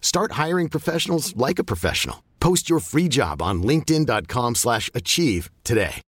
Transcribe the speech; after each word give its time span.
Start 0.00 0.32
hiring 0.32 0.70
professionals 0.70 1.34
like 1.36 1.58
a 1.58 1.64
professional. 1.64 2.22
Post 2.40 2.70
your 2.70 2.80
free 2.80 3.08
job 3.08 3.42
on 3.42 3.62
linkedin.com/achieve 3.62 4.54
slash 4.54 4.90
achieve 4.94 5.50
today. 5.62 6.02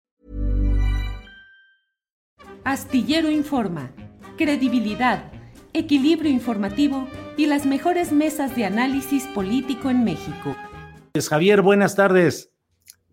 Astillero 2.65 3.31
Informa, 3.31 3.93
credibilidad, 4.37 5.31
equilibrio 5.73 6.33
informativo 6.33 7.07
y 7.37 7.47
las 7.47 7.65
mejores 7.65 8.11
mesas 8.11 8.57
de 8.57 8.65
análisis 8.65 9.25
político 9.27 9.89
en 9.89 10.03
México. 10.03 10.57
Javier, 11.29 11.63
buenas 11.63 11.95
tardes. 11.95 12.51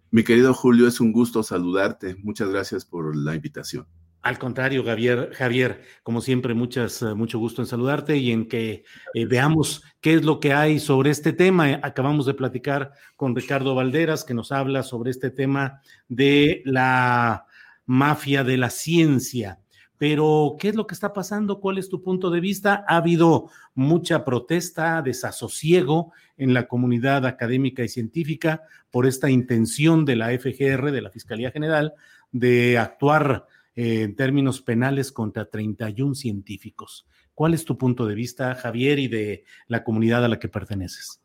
Mi 0.09 0.23
querido 0.23 0.55
Julio, 0.55 0.87
es 0.87 0.99
un 0.99 1.11
gusto 1.11 1.43
saludarte. 1.43 2.15
Muchas 2.23 2.49
gracias 2.49 2.83
por 2.83 3.15
la 3.15 3.35
invitación. 3.35 3.87
Al 4.23 4.39
contrario, 4.39 4.85
Javier, 4.85 5.31
Javier, 5.33 5.83
como 6.02 6.21
siempre, 6.21 6.53
muchas, 6.53 7.02
eh, 7.02 7.13
mucho 7.13 7.39
gusto 7.39 7.61
en 7.61 7.67
saludarte 7.67 8.16
y 8.16 8.31
en 8.31 8.47
que 8.47 8.85
eh, 9.13 9.25
veamos 9.25 9.83
qué 9.99 10.13
es 10.13 10.23
lo 10.23 10.39
que 10.39 10.53
hay 10.53 10.80
sobre 10.80 11.09
este 11.11 11.33
tema. 11.33 11.81
Acabamos 11.83 12.25
de 12.25 12.33
platicar 12.33 12.93
con 13.17 13.35
Ricardo 13.35 13.75
Valderas, 13.75 14.23
que 14.23 14.33
nos 14.33 14.53
habla 14.53 14.81
sobre 14.81 15.11
este 15.11 15.30
tema 15.30 15.81
de 16.07 16.61
la 16.63 17.47
mafia 17.85 18.45
de 18.45 18.55
la 18.55 18.69
ciencia. 18.69 19.59
Pero, 19.97 20.55
¿qué 20.58 20.69
es 20.69 20.75
lo 20.75 20.87
que 20.87 20.93
está 20.93 21.11
pasando? 21.11 21.59
¿Cuál 21.59 21.77
es 21.77 21.89
tu 21.89 22.02
punto 22.02 22.30
de 22.30 22.39
vista? 22.39 22.85
Ha 22.87 22.95
habido 22.95 23.49
mucha 23.75 24.23
protesta, 24.23 25.02
desasosiego 25.02 26.13
en 26.37 26.53
la 26.53 26.69
comunidad 26.69 27.25
académica 27.25 27.83
y 27.83 27.89
científica 27.89 28.61
por 28.89 29.05
esta 29.05 29.30
intención 29.30 30.05
de 30.05 30.15
la 30.15 30.30
FGR, 30.30 30.91
de 30.91 31.02
la 31.02 31.09
Fiscalía 31.09 31.52
General, 31.52 31.93
de 32.31 32.77
actuar 32.77 33.47
en 33.75 34.16
términos 34.16 34.61
penales 34.61 35.11
contra 35.11 35.49
31 35.49 36.16
científicos. 36.16 37.07
¿Cuál 37.33 37.53
es 37.53 37.66
tu 37.66 37.77
punto 37.77 38.05
de 38.05 38.15
vista, 38.15 38.53
Javier, 38.55 38.99
y 38.99 39.07
de 39.07 39.45
la 39.67 39.83
comunidad 39.83 40.23
a 40.23 40.27
la 40.27 40.39
que 40.39 40.49
perteneces? 40.49 41.21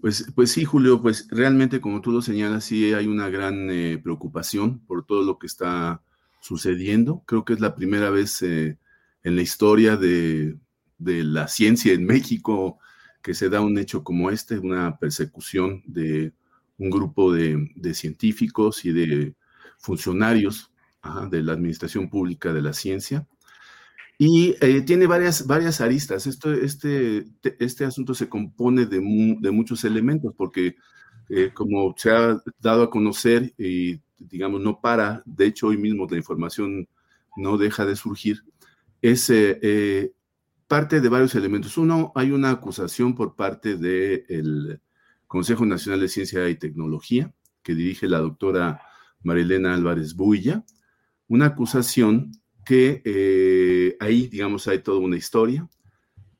Pues, 0.00 0.30
pues 0.34 0.52
sí, 0.52 0.64
Julio, 0.64 1.02
pues 1.02 1.26
realmente 1.30 1.80
como 1.80 2.00
tú 2.00 2.12
lo 2.12 2.22
señalas, 2.22 2.64
sí 2.64 2.92
hay 2.94 3.06
una 3.06 3.28
gran 3.28 3.70
eh, 3.70 3.98
preocupación 3.98 4.80
por 4.86 5.04
todo 5.04 5.22
lo 5.22 5.38
que 5.38 5.46
está 5.46 6.02
sucediendo. 6.40 7.22
Creo 7.26 7.44
que 7.44 7.52
es 7.52 7.60
la 7.60 7.74
primera 7.74 8.10
vez 8.10 8.42
eh, 8.42 8.78
en 9.24 9.36
la 9.36 9.42
historia 9.42 9.96
de, 9.96 10.56
de, 10.98 11.24
la 11.24 11.48
ciencia 11.48 11.92
en 11.92 12.06
México 12.06 12.78
que 13.22 13.34
se 13.34 13.48
da 13.48 13.60
un 13.60 13.76
hecho 13.76 14.04
como 14.04 14.30
este, 14.30 14.58
una 14.58 14.98
persecución 14.98 15.82
de 15.86 16.32
un 16.78 16.90
grupo 16.90 17.32
de, 17.32 17.68
de 17.74 17.94
científicos 17.94 18.84
y 18.84 18.92
de 18.92 19.34
funcionarios 19.78 20.72
de 21.30 21.42
la 21.42 21.52
Administración 21.52 22.08
Pública 22.08 22.52
de 22.52 22.62
la 22.62 22.72
Ciencia. 22.72 23.26
Y 24.18 24.56
eh, 24.60 24.82
tiene 24.82 25.06
varias, 25.06 25.46
varias 25.46 25.80
aristas. 25.80 26.26
Esto, 26.26 26.52
este, 26.52 27.26
este 27.60 27.84
asunto 27.84 28.14
se 28.14 28.28
compone 28.28 28.86
de, 28.86 29.00
mu 29.00 29.40
de 29.40 29.50
muchos 29.52 29.84
elementos, 29.84 30.34
porque 30.36 30.76
eh, 31.28 31.52
como 31.52 31.94
se 31.96 32.10
ha 32.10 32.42
dado 32.58 32.84
a 32.84 32.90
conocer 32.90 33.52
y 33.58 34.00
digamos 34.18 34.60
no 34.62 34.80
para, 34.80 35.22
de 35.26 35.46
hecho 35.46 35.68
hoy 35.68 35.76
mismo 35.76 36.06
la 36.10 36.16
información 36.16 36.88
no 37.36 37.58
deja 37.58 37.84
de 37.84 37.96
surgir, 37.96 38.44
es 39.02 39.30
eh, 39.30 39.58
eh, 39.62 40.12
parte 40.66 41.00
de 41.00 41.08
varios 41.08 41.34
elementos. 41.34 41.78
Uno, 41.78 42.12
hay 42.14 42.32
una 42.32 42.50
acusación 42.50 43.14
por 43.14 43.36
parte 43.36 43.76
del 43.76 44.80
Consejo 45.26 45.66
Nacional 45.66 46.00
de 46.00 46.08
Ciencia 46.08 46.48
y 46.48 46.56
Tecnología, 46.56 47.32
que 47.62 47.74
dirige 47.74 48.08
la 48.08 48.18
doctora 48.18 48.80
Marilena 49.22 49.74
Álvarez 49.74 50.14
Builla, 50.14 50.64
una 51.28 51.46
acusación 51.46 52.32
que 52.64 53.02
eh, 53.04 53.96
ahí, 54.00 54.28
digamos, 54.28 54.68
hay 54.68 54.80
toda 54.80 54.98
una 54.98 55.16
historia 55.16 55.68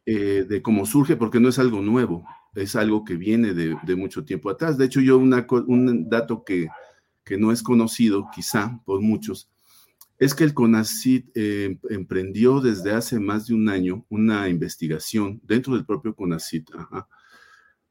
eh, 0.05 0.45
de 0.49 0.63
cómo 0.63 0.87
surge, 0.87 1.17
porque 1.17 1.41
no 1.41 1.49
es 1.49 1.59
algo 1.59 1.81
nuevo, 1.81 2.25
es 2.55 2.77
algo 2.77 3.05
que 3.05 3.17
viene 3.17 3.55
de, 3.55 3.97
mucho 3.97 4.25
tiempo 4.25 4.51
atrás. 4.51 4.77
De 4.77 4.87
hecho, 4.87 5.01
yo 5.01 5.19
un 5.19 6.09
dato 6.09 6.45
que, 6.45 6.69
que, 7.25 7.39
no 7.39 7.53
es 7.53 7.63
conocido, 7.63 8.27
quizá 8.35 8.81
por 8.85 9.01
muchos, 9.01 9.51
es 10.19 10.35
que 10.35 10.45
el 10.45 10.55
CONACIT 10.55 11.31
eh, 11.35 11.79
emprendió 11.91 12.61
desde 12.61 12.93
hace 12.93 13.21
más 13.21 13.47
de 13.47 13.55
un 13.55 13.69
año 13.69 14.05
una 14.09 14.49
investigación 14.49 15.41
dentro 15.45 15.75
del 15.75 15.87
propio 15.87 16.15
CONACIT, 16.15 16.71
ajá, 16.75 17.09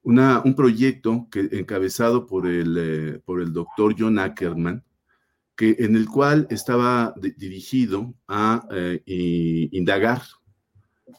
una, 0.03 0.41
un 0.44 0.56
proyecto 0.56 1.28
que, 1.31 1.50
encabezado 1.52 2.28
por 2.28 2.47
el, 2.47 2.78
eh, 2.78 3.19
por 3.25 3.41
el 3.41 3.53
doctor 3.53 3.96
John 3.97 4.19
Ackerman, 4.19 4.84
que, 5.57 5.75
en 5.79 5.95
el 5.95 6.07
cual 6.07 6.47
estaba 6.51 7.16
dirigido 7.35 8.13
a 8.28 8.66
eh, 8.72 9.01
indagar 9.72 10.22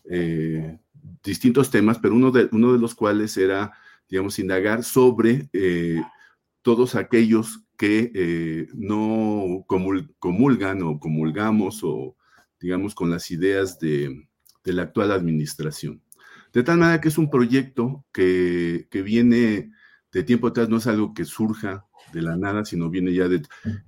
eh, 0.09 0.79
distintos 1.25 1.71
temas, 1.71 1.99
pero 1.99 2.15
uno 2.15 2.31
de, 2.31 2.49
uno 2.53 2.73
de 2.73 2.79
los 2.79 2.95
cuales 2.95 3.37
era, 3.37 3.73
digamos, 4.09 4.39
indagar 4.39 4.85
sobre 4.85 5.51
eh, 5.53 6.01
todos 6.63 6.95
aquellos 6.95 7.65
que 7.77 8.67
no 8.75 9.65
comul 9.67 10.15
comulgan 10.19 10.83
o 10.83 10.99
comulgamos 10.99 11.81
o, 11.83 12.17
digamos, 12.61 12.95
con 12.95 13.11
las 13.11 13.31
ideas 13.31 13.79
de, 13.79 14.29
de, 14.65 14.73
la 14.73 14.83
actual 14.83 15.13
administración. 15.13 16.03
De 16.53 16.63
tal 16.63 16.79
manera 16.79 17.01
que 17.01 17.09
es 17.09 17.19
un 17.19 17.31
proyecto 17.31 18.05
que, 18.13 18.89
que 18.91 19.03
viene 19.03 19.71
de 20.13 20.23
tiempo 20.23 20.49
atrás, 20.49 20.69
no 20.69 20.79
es 20.79 20.87
algo 20.87 21.15
que 21.15 21.25
surja 21.25 21.88
de 22.13 22.23
la 22.23 22.37
nada, 22.37 22.65
sino 22.65 22.91
viene 22.91 23.13
ya 23.13 23.29
de... 23.29 23.43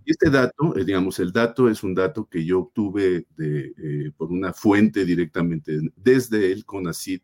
Y 0.04 0.10
este 0.10 0.31
dato, 0.31 0.76
eh, 0.76 0.84
digamos, 0.84 1.19
el 1.19 1.32
dato 1.32 1.69
es 1.69 1.82
un 1.82 1.94
dato 1.94 2.28
que 2.28 2.44
yo 2.44 2.60
obtuve 2.60 3.26
de, 3.36 3.72
eh, 3.76 4.12
por 4.16 4.31
una 4.31 4.53
fuente 4.53 5.04
directamente 5.04 5.78
desde 5.97 6.53
el 6.53 6.64
CONACIT, 6.64 7.22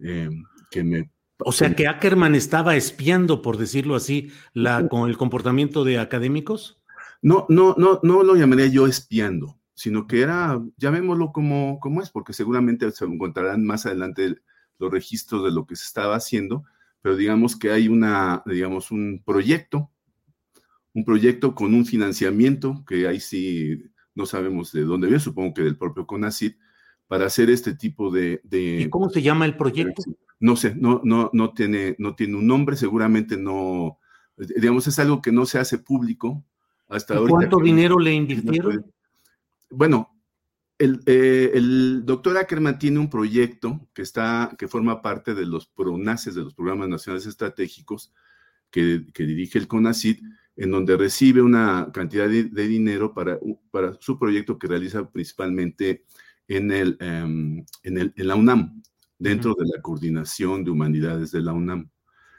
eh, 0.00 0.30
que 0.70 0.84
me... 0.84 1.10
O 1.38 1.52
sea, 1.52 1.74
que 1.74 1.86
Ackerman 1.86 2.34
estaba 2.34 2.76
espiando, 2.76 3.42
por 3.42 3.58
decirlo 3.58 3.94
así, 3.94 4.30
la, 4.54 4.88
con 4.88 5.08
el 5.08 5.18
comportamiento 5.18 5.84
de 5.84 5.98
académicos. 5.98 6.80
No, 7.20 7.44
no, 7.50 7.74
no, 7.76 8.00
no 8.02 8.22
lo 8.22 8.36
llamaría 8.36 8.68
yo 8.68 8.86
espiando, 8.86 9.58
sino 9.74 10.06
que 10.06 10.22
era, 10.22 10.62
llamémoslo 10.78 11.32
como, 11.32 11.78
como 11.80 12.00
es, 12.00 12.10
porque 12.10 12.32
seguramente 12.32 12.90
se 12.90 13.04
encontrarán 13.04 13.64
más 13.64 13.84
adelante 13.84 14.36
los 14.78 14.90
registros 14.90 15.44
de 15.44 15.50
lo 15.50 15.66
que 15.66 15.76
se 15.76 15.84
estaba 15.84 16.16
haciendo, 16.16 16.64
pero 17.02 17.16
digamos 17.16 17.56
que 17.56 17.70
hay 17.70 17.88
una, 17.88 18.42
digamos, 18.46 18.90
un 18.90 19.22
proyecto 19.24 19.90
un 20.96 21.04
proyecto 21.04 21.54
con 21.54 21.74
un 21.74 21.84
financiamiento 21.84 22.82
que 22.88 23.06
ahí 23.06 23.20
sí 23.20 23.84
no 24.14 24.24
sabemos 24.24 24.72
de 24.72 24.80
dónde 24.80 25.08
viene, 25.08 25.20
supongo 25.20 25.52
que 25.52 25.60
del 25.60 25.76
propio 25.76 26.06
CONACID, 26.06 26.54
para 27.06 27.26
hacer 27.26 27.50
este 27.50 27.74
tipo 27.74 28.10
de, 28.10 28.40
de, 28.44 28.80
¿Y 28.80 28.88
cómo 28.88 29.10
se 29.10 29.20
llama 29.20 29.44
el 29.44 29.58
proyecto? 29.58 30.02
No 30.40 30.56
sé, 30.56 30.74
no, 30.74 31.02
no, 31.04 31.28
no, 31.34 31.52
tiene, 31.52 31.96
no 31.98 32.14
tiene 32.14 32.38
un 32.38 32.46
nombre, 32.46 32.76
seguramente 32.76 33.36
no, 33.36 33.98
digamos, 34.38 34.86
es 34.86 34.98
algo 34.98 35.20
que 35.20 35.32
no 35.32 35.44
se 35.44 35.58
hace 35.58 35.76
público 35.76 36.42
hasta 36.88 37.14
ahora. 37.14 37.30
¿Cuánto 37.30 37.58
dinero 37.58 37.98
le 37.98 38.14
invirtieron? 38.14 38.90
Bueno, 39.68 40.18
el, 40.78 41.02
eh, 41.04 41.50
el, 41.52 42.06
doctor 42.06 42.38
Ackerman 42.38 42.78
tiene 42.78 43.00
un 43.00 43.10
proyecto 43.10 43.86
que 43.92 44.00
está, 44.00 44.56
que 44.58 44.66
forma 44.66 45.02
parte 45.02 45.34
de 45.34 45.44
los 45.44 45.66
PRONACES, 45.66 46.36
de 46.36 46.44
los 46.44 46.54
Programas 46.54 46.88
Nacionales 46.88 47.26
Estratégicos, 47.26 48.14
que, 48.70 49.04
que 49.12 49.24
dirige 49.24 49.58
el 49.58 49.68
CONACID, 49.68 50.20
en 50.56 50.70
donde 50.70 50.96
recibe 50.96 51.42
una 51.42 51.90
cantidad 51.92 52.28
de, 52.28 52.44
de 52.44 52.66
dinero 52.66 53.12
para, 53.12 53.38
para, 53.70 53.96
su 54.00 54.18
proyecto 54.18 54.58
que 54.58 54.66
realiza 54.66 55.08
principalmente 55.10 56.04
en, 56.48 56.72
el, 56.72 56.96
em, 57.00 57.64
en, 57.82 57.98
el, 57.98 58.12
en 58.16 58.28
la 58.28 58.34
UNAM, 58.34 58.82
dentro 59.18 59.54
de 59.58 59.66
la 59.66 59.82
coordinación 59.82 60.64
de 60.64 60.70
humanidades 60.70 61.30
de 61.32 61.42
la 61.42 61.52
UNAM. 61.52 61.90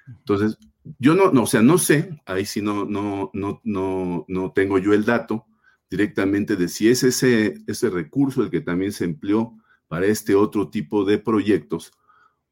Entonces, 0.07 0.57
yo 0.99 1.15
no, 1.15 1.31
no, 1.31 1.43
o 1.43 1.47
sea, 1.47 1.61
no 1.61 1.77
sé, 1.77 2.21
ahí 2.25 2.45
sí 2.45 2.61
no, 2.61 2.85
no, 2.85 3.29
no, 3.33 3.61
no, 3.63 4.25
no 4.27 4.51
tengo 4.53 4.79
yo 4.79 4.93
el 4.93 5.05
dato 5.05 5.45
directamente 5.89 6.55
de 6.55 6.67
si 6.67 6.89
es 6.89 7.03
ese, 7.03 7.55
ese 7.67 7.89
recurso 7.89 8.41
el 8.41 8.49
que 8.49 8.61
también 8.61 8.91
se 8.91 9.05
empleó 9.05 9.57
para 9.87 10.05
este 10.05 10.35
otro 10.35 10.69
tipo 10.69 11.05
de 11.05 11.17
proyectos 11.17 11.91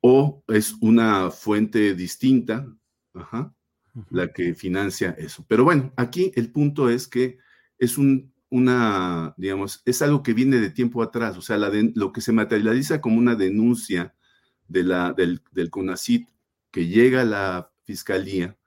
o 0.01 0.43
es 0.47 0.75
una 0.81 1.31
fuente 1.31 1.95
distinta, 1.95 2.67
la 4.09 4.31
que 4.31 4.53
financia 4.55 5.15
eso. 5.17 5.45
Pero 5.47 5.63
bueno, 5.63 5.93
aquí 5.95 6.31
el 6.35 6.51
punto 6.51 6.89
es 6.89 7.07
que 7.07 7.37
es 7.77 7.97
un, 7.97 8.33
una, 8.49 9.33
digamos, 9.37 9.81
es 9.85 10.01
algo 10.01 10.23
que 10.23 10.33
viene 10.33 10.57
de 10.57 10.69
tiempo 10.69 11.01
atrás, 11.01 11.37
o 11.37 11.41
sea, 11.41 11.57
la 11.57 11.71
lo 11.95 12.11
que 12.13 12.21
se 12.21 12.31
materializa 12.31 13.01
como 13.01 13.17
una 13.17 13.35
denuncia 13.35 14.15
de 14.67 14.83
la, 14.83 15.13
del, 15.13 15.41
del 15.51 15.69
CONACIT 15.69 16.27
que 16.71 16.87
llega 16.87 17.21
a 17.21 17.25
la 17.25 17.71
fiscalía, 17.83 18.57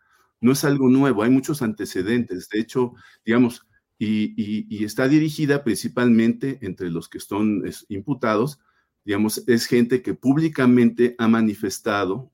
no 0.41 0.53
es 0.53 0.65
algo 0.65 0.89
nuevo, 0.89 1.23
hay 1.23 1.31
muchos 1.31 1.63
antecedentes. 1.63 2.49
De 2.49 2.61
hecho, 2.61 2.95
digamos, 3.25 3.67
y, 3.99 4.85
está 4.85 5.09
dirigida 5.09 5.65
principalmente 5.65 6.59
entre 6.63 6.91
los 6.91 7.09
que 7.09 7.21
son 7.21 7.65
imputados, 7.89 8.61
digamos, 9.05 9.43
es 9.49 9.67
gente 9.67 10.03
que 10.03 10.15
públicamente 10.15 11.15
ha 11.19 11.29
manifestado 11.29 12.33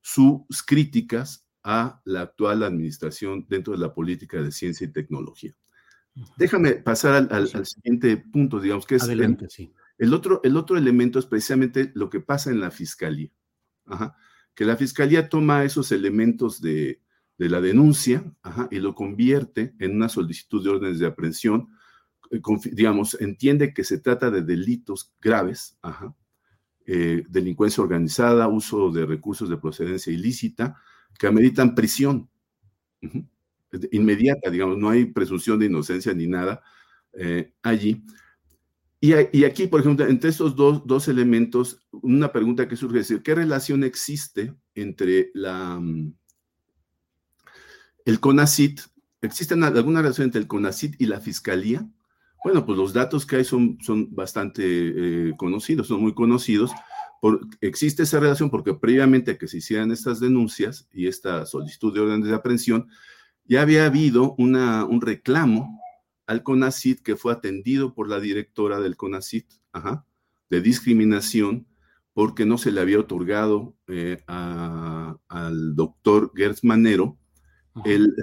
sus 0.00 0.62
críticas 0.64 1.43
a 1.64 2.00
la 2.04 2.20
actual 2.20 2.62
administración 2.62 3.46
dentro 3.48 3.72
de 3.72 3.80
la 3.80 3.92
política 3.92 4.40
de 4.42 4.52
ciencia 4.52 4.86
y 4.86 4.92
tecnología. 4.92 5.56
Déjame 6.36 6.74
pasar 6.74 7.28
al, 7.32 7.66
siguiente 7.66 8.16
punto, 8.16 8.60
digamos, 8.60 8.86
que 8.86 8.96
es 8.96 9.02
Adelante, 9.02 9.48
sí. 9.50 9.72
el, 9.98 10.14
otro, 10.14 10.40
el 10.44 10.56
otro 10.56 10.76
elemento 10.76 11.18
es 11.18 11.26
precisamente 11.26 11.90
lo 11.94 12.08
que 12.08 12.20
pasa 12.20 12.50
en 12.50 12.60
la 12.60 12.70
fiscalía. 12.70 13.30
Que 14.54 14.64
la 14.64 14.76
fiscalía 14.76 15.28
toma 15.28 15.64
esos 15.64 15.90
elementos 15.90 16.60
de, 16.60 17.00
de 17.38 17.48
la 17.48 17.60
denuncia 17.60 18.24
y 18.70 18.78
lo 18.78 18.94
convierte 18.94 19.74
en 19.78 19.96
una 19.96 20.08
solicitud 20.08 20.62
de 20.62 20.70
órdenes 20.70 20.98
de 20.98 21.06
aprehensión, 21.06 21.68
eh, 22.30 22.40
digamos, 22.72 23.20
entiende 23.20 23.74
que 23.74 23.84
se 23.84 23.98
trata 23.98 24.30
de 24.30 24.42
delitos 24.42 25.12
graves, 25.20 25.76
eh, 26.86 27.24
delincuencia 27.28 27.82
organizada, 27.82 28.48
uso 28.48 28.90
de 28.90 29.06
recursos 29.06 29.48
de 29.48 29.56
procedencia 29.56 30.12
ilícita, 30.12 30.80
que 31.18 31.26
ameritan 31.26 31.74
prisión 31.74 32.28
inmediata, 33.90 34.50
digamos, 34.50 34.78
no 34.78 34.90
hay 34.90 35.06
presunción 35.06 35.58
de 35.58 35.66
inocencia 35.66 36.12
ni 36.14 36.26
nada 36.26 36.62
eh, 37.12 37.52
allí. 37.62 38.04
Y, 39.00 39.44
aquí, 39.44 39.66
por 39.66 39.80
ejemplo, 39.80 40.06
entre 40.06 40.30
estos 40.30 40.56
dos, 40.56 40.86
dos 40.86 41.08
elementos, 41.08 41.78
una 41.90 42.32
pregunta 42.32 42.66
que 42.66 42.76
surge 42.76 43.00
es 43.00 43.12
¿qué 43.22 43.34
relación 43.34 43.84
existe 43.84 44.54
entre 44.74 45.30
la 45.34 45.78
mm, 45.78 46.14
el 48.06 48.20
CONACIT, 48.20 48.80
¿existe 49.20 49.54
alguna 49.54 50.00
relación 50.00 50.26
entre 50.26 50.40
el 50.40 50.46
CONACIT 50.46 50.98
y 50.98 51.04
la 51.06 51.20
Fiscalía? 51.20 51.86
Bueno, 52.44 52.64
pues 52.64 52.78
los 52.78 52.94
datos 52.94 53.26
que 53.26 53.36
hay 53.36 53.44
son, 53.44 53.76
son 53.82 54.14
bastante 54.14 54.62
eh, 54.64 55.34
conocidos, 55.36 55.88
son 55.88 56.00
muy 56.00 56.14
conocidos. 56.14 56.70
Por, 57.24 57.40
existe 57.62 58.02
esa 58.02 58.20
relación 58.20 58.50
porque 58.50 58.74
previamente 58.74 59.30
a 59.30 59.38
que 59.38 59.48
se 59.48 59.56
hicieran 59.56 59.90
estas 59.90 60.20
denuncias 60.20 60.86
y 60.92 61.06
esta 61.06 61.46
solicitud 61.46 61.94
de 61.94 62.00
órdenes 62.00 62.28
de 62.28 62.34
aprehensión, 62.34 62.90
ya 63.46 63.62
había 63.62 63.86
habido 63.86 64.34
una, 64.36 64.84
un 64.84 65.00
reclamo 65.00 65.80
al 66.26 66.42
CONACIT 66.42 67.00
que 67.00 67.16
fue 67.16 67.32
atendido 67.32 67.94
por 67.94 68.10
la 68.10 68.20
directora 68.20 68.78
del 68.78 68.98
CONACIT 68.98 69.46
de 70.50 70.60
discriminación 70.60 71.66
porque 72.12 72.44
no 72.44 72.58
se 72.58 72.72
le 72.72 72.82
había 72.82 73.00
otorgado 73.00 73.74
eh, 73.86 74.22
al 74.26 75.74
doctor 75.74 76.30
Gertz 76.36 76.62
Manero 76.62 77.16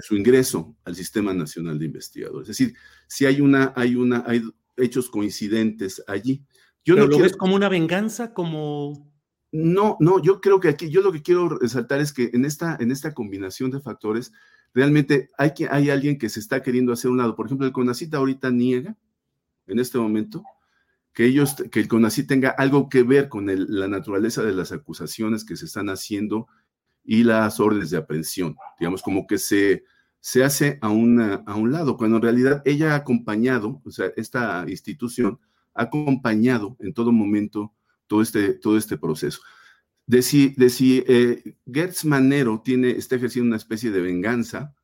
su 0.00 0.14
ingreso 0.14 0.76
al 0.84 0.94
Sistema 0.94 1.34
Nacional 1.34 1.76
de 1.76 1.86
Investigadores. 1.86 2.48
Es 2.48 2.56
decir, 2.56 2.76
si 3.08 3.26
hay 3.26 3.40
una, 3.40 3.72
hay 3.74 3.96
una, 3.96 4.22
hay 4.28 4.44
hechos 4.76 5.10
coincidentes 5.10 6.04
allí. 6.06 6.44
Yo 6.84 6.96
no 6.96 7.06
lo 7.06 7.18
ves 7.18 7.36
como 7.36 7.54
una 7.54 7.68
venganza, 7.68 8.34
como 8.34 9.12
no, 9.52 9.98
no, 10.00 10.20
yo 10.22 10.40
creo 10.40 10.60
que 10.60 10.70
aquí, 10.70 10.88
yo 10.88 11.02
lo 11.02 11.12
que 11.12 11.22
quiero 11.22 11.46
resaltar 11.50 12.00
es 12.00 12.14
que 12.14 12.30
en 12.32 12.46
esta, 12.46 12.76
en 12.80 12.90
esta 12.90 13.12
combinación 13.12 13.70
de 13.70 13.80
factores, 13.80 14.32
realmente 14.72 15.28
hay, 15.36 15.52
que, 15.52 15.68
hay 15.70 15.90
alguien 15.90 16.18
que 16.18 16.30
se 16.30 16.40
está 16.40 16.62
queriendo 16.62 16.90
hacer 16.92 17.10
un 17.10 17.18
lado. 17.18 17.36
Por 17.36 17.46
ejemplo, 17.46 17.66
el 17.66 17.72
CONACIT 17.72 18.14
ahorita 18.14 18.50
niega, 18.50 18.96
en 19.66 19.78
este 19.78 19.98
momento, 19.98 20.42
que 21.12 21.26
ellos, 21.26 21.54
que 21.70 21.80
el 21.80 21.88
CONACIT 21.88 22.26
tenga 22.26 22.48
algo 22.48 22.88
que 22.88 23.02
ver 23.02 23.28
con 23.28 23.46
la 23.46 23.88
naturaleza 23.88 24.42
de 24.42 24.54
las 24.54 24.72
acusaciones 24.72 25.44
que 25.44 25.56
se 25.56 25.66
están 25.66 25.90
haciendo 25.90 26.48
y 27.04 27.22
las 27.24 27.60
órdenes 27.60 27.90
de 27.90 27.98
aprehensión. 27.98 28.56
Digamos, 28.80 29.02
como 29.02 29.26
que 29.26 29.36
se, 29.36 29.84
se 30.20 30.44
hace 30.44 30.78
a, 30.80 30.88
una, 30.88 31.42
a 31.46 31.56
un 31.56 31.72
lado, 31.72 31.98
cuando 31.98 32.16
en 32.16 32.22
realidad 32.22 32.62
ella 32.64 32.92
ha 32.94 32.96
acompañado, 32.96 33.82
o 33.84 33.90
sea, 33.90 34.10
esta 34.16 34.64
institución 34.66 35.38
ha 35.74 35.82
acompañado 35.84 36.76
en 36.80 36.92
todo 36.92 37.12
momento 37.12 37.74
todo 38.06 38.22
este, 38.22 38.54
todo 38.54 38.76
este 38.76 38.98
proceso. 38.98 39.40
De 40.06 40.22
si, 40.22 40.50
de 40.50 40.70
eh, 41.08 41.56
Gertz 41.66 42.04
Manero 42.04 42.60
tiene, 42.62 42.90
está 42.90 43.16
ejerciendo 43.16 43.48
una 43.48 43.56
especie 43.56 43.90
de 43.90 44.00
venganza, 44.00 44.74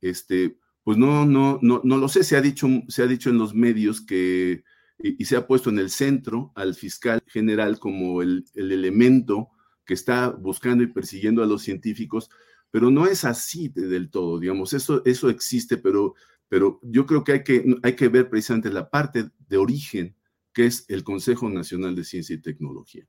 este, 0.00 0.58
pues 0.84 0.98
no, 0.98 1.26
no, 1.26 1.58
no, 1.62 1.80
no 1.82 1.96
lo 1.96 2.08
sé, 2.08 2.22
se 2.22 2.36
ha 2.36 2.40
dicho, 2.40 2.68
se 2.88 3.02
ha 3.02 3.06
dicho 3.06 3.30
en 3.30 3.38
los 3.38 3.54
medios 3.54 4.00
que, 4.00 4.62
y, 4.98 5.24
se 5.24 5.36
ha 5.36 5.46
puesto 5.46 5.70
en 5.70 5.78
el 5.78 5.90
centro 5.90 6.52
al 6.54 6.74
fiscal 6.74 7.20
general 7.26 7.78
como 7.78 8.22
el, 8.22 8.44
el 8.54 8.70
elemento 8.70 9.48
que 9.84 9.94
está 9.94 10.30
buscando 10.30 10.84
y 10.84 10.88
persiguiendo 10.88 11.42
a 11.42 11.46
los 11.46 11.62
científicos, 11.62 12.30
pero 12.70 12.90
no 12.90 13.06
es 13.06 13.24
así 13.24 13.68
del 13.68 14.10
todo, 14.10 14.38
digamos, 14.38 14.72
eso, 14.72 15.02
eso 15.04 15.30
existe, 15.30 15.76
pero, 15.76 16.14
pero 16.48 16.78
yo 16.82 17.06
creo 17.06 17.24
que 17.24 17.32
hay, 17.32 17.44
que 17.44 17.64
hay 17.82 17.96
que 17.96 18.08
ver 18.08 18.28
precisamente 18.28 18.70
la 18.70 18.90
parte 18.90 19.30
de 19.48 19.56
origen, 19.56 20.16
que 20.56 20.64
es 20.64 20.86
el 20.88 21.04
Consejo 21.04 21.50
Nacional 21.50 21.94
de 21.94 22.02
Ciencia 22.02 22.34
y 22.34 22.40
Tecnología. 22.40 23.06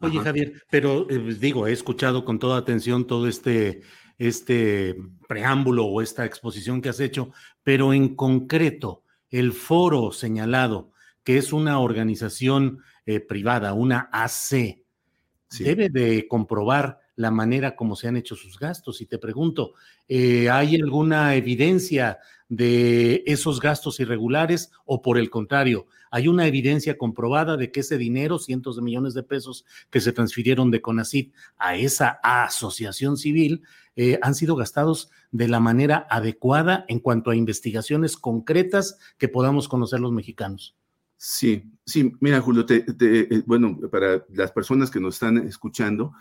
Oye, 0.00 0.20
Javier, 0.20 0.62
pero 0.70 1.10
eh, 1.10 1.18
digo, 1.40 1.66
he 1.66 1.72
escuchado 1.72 2.24
con 2.24 2.38
toda 2.38 2.56
atención 2.56 3.04
todo 3.04 3.26
este, 3.26 3.82
este 4.16 4.94
preámbulo 5.26 5.86
o 5.86 6.02
esta 6.02 6.24
exposición 6.24 6.80
que 6.80 6.90
has 6.90 7.00
hecho, 7.00 7.32
pero 7.64 7.92
en 7.92 8.14
concreto, 8.14 9.02
el 9.28 9.52
foro 9.52 10.12
señalado, 10.12 10.92
que 11.24 11.36
es 11.36 11.52
una 11.52 11.80
organización 11.80 12.78
eh, 13.06 13.18
privada, 13.18 13.72
una 13.72 14.08
AC, 14.12 14.84
debe 15.58 15.88
de 15.88 16.28
comprobar 16.28 17.00
la 17.16 17.30
manera 17.30 17.76
como 17.76 17.96
se 17.96 18.08
han 18.08 18.16
hecho 18.16 18.36
sus 18.36 18.58
gastos. 18.58 19.00
Y 19.00 19.06
te 19.06 19.18
pregunto, 19.18 19.74
eh, 20.08 20.50
¿hay 20.50 20.76
alguna 20.76 21.34
evidencia 21.34 22.18
de 22.48 23.22
esos 23.26 23.60
gastos 23.60 24.00
irregulares 24.00 24.70
o 24.84 25.02
por 25.02 25.18
el 25.18 25.30
contrario, 25.30 25.86
hay 26.10 26.28
una 26.28 26.46
evidencia 26.46 26.96
comprobada 26.96 27.56
de 27.56 27.72
que 27.72 27.80
ese 27.80 27.98
dinero, 27.98 28.38
cientos 28.38 28.76
de 28.76 28.82
millones 28.82 29.14
de 29.14 29.22
pesos 29.22 29.64
que 29.90 30.00
se 30.00 30.12
transfirieron 30.12 30.70
de 30.70 30.80
CONACIT 30.80 31.32
a 31.56 31.76
esa 31.76 32.20
asociación 32.22 33.16
civil, 33.16 33.62
eh, 33.96 34.18
han 34.22 34.34
sido 34.34 34.56
gastados 34.56 35.10
de 35.32 35.48
la 35.48 35.60
manera 35.60 36.06
adecuada 36.10 36.84
en 36.88 37.00
cuanto 37.00 37.30
a 37.30 37.36
investigaciones 37.36 38.16
concretas 38.16 38.98
que 39.18 39.28
podamos 39.28 39.68
conocer 39.68 40.00
los 40.00 40.12
mexicanos? 40.12 40.76
Sí, 41.16 41.64
sí, 41.86 42.12
mira 42.20 42.40
Julio, 42.40 42.66
eh, 42.68 43.42
bueno, 43.46 43.78
para 43.90 44.24
las 44.30 44.52
personas 44.52 44.90
que 44.90 45.00
nos 45.00 45.14
están 45.14 45.38
escuchando, 45.38 46.12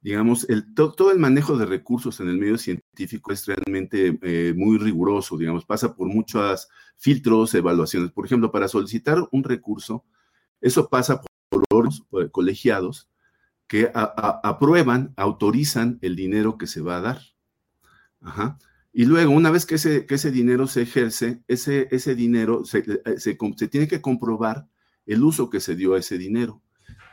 digamos, 0.00 0.48
el, 0.48 0.74
todo 0.74 1.10
el 1.12 1.18
manejo 1.18 1.56
de 1.58 1.66
recursos 1.66 2.20
en 2.20 2.28
el 2.28 2.38
medio 2.38 2.58
científico 2.58 3.32
es 3.32 3.46
realmente 3.46 4.18
eh, 4.22 4.54
muy 4.56 4.78
riguroso, 4.78 5.36
digamos, 5.36 5.64
pasa 5.64 5.94
por 5.94 6.08
muchos 6.08 6.68
filtros, 6.96 7.54
evaluaciones. 7.54 8.10
Por 8.10 8.26
ejemplo, 8.26 8.50
para 8.50 8.68
solicitar 8.68 9.18
un 9.30 9.44
recurso, 9.44 10.04
eso 10.60 10.88
pasa 10.88 11.20
por 11.48 11.64
órganos 11.70 12.04
colegiados 12.32 13.08
que 13.66 13.90
aprueban, 13.94 15.14
autorizan 15.16 15.98
el 16.02 16.16
dinero 16.16 16.58
que 16.58 16.66
se 16.66 16.80
va 16.80 16.96
a 16.96 17.00
dar. 17.00 17.20
Ajá. 18.20 18.58
Y 18.92 19.04
luego, 19.04 19.30
una 19.32 19.50
vez 19.50 19.66
que 19.66 19.76
ese, 19.76 20.06
que 20.06 20.16
ese 20.16 20.32
dinero 20.32 20.66
se 20.66 20.82
ejerce, 20.82 21.42
ese, 21.46 21.86
ese 21.92 22.14
dinero 22.14 22.64
se, 22.64 22.78
eh, 23.04 23.20
se, 23.20 23.36
tiene 23.68 23.86
que 23.86 24.00
comprobar 24.00 24.66
el 25.06 25.22
uso 25.22 25.48
que 25.50 25.60
se 25.60 25.76
dio 25.76 25.94
a 25.94 25.98
ese 25.98 26.18
dinero. 26.18 26.60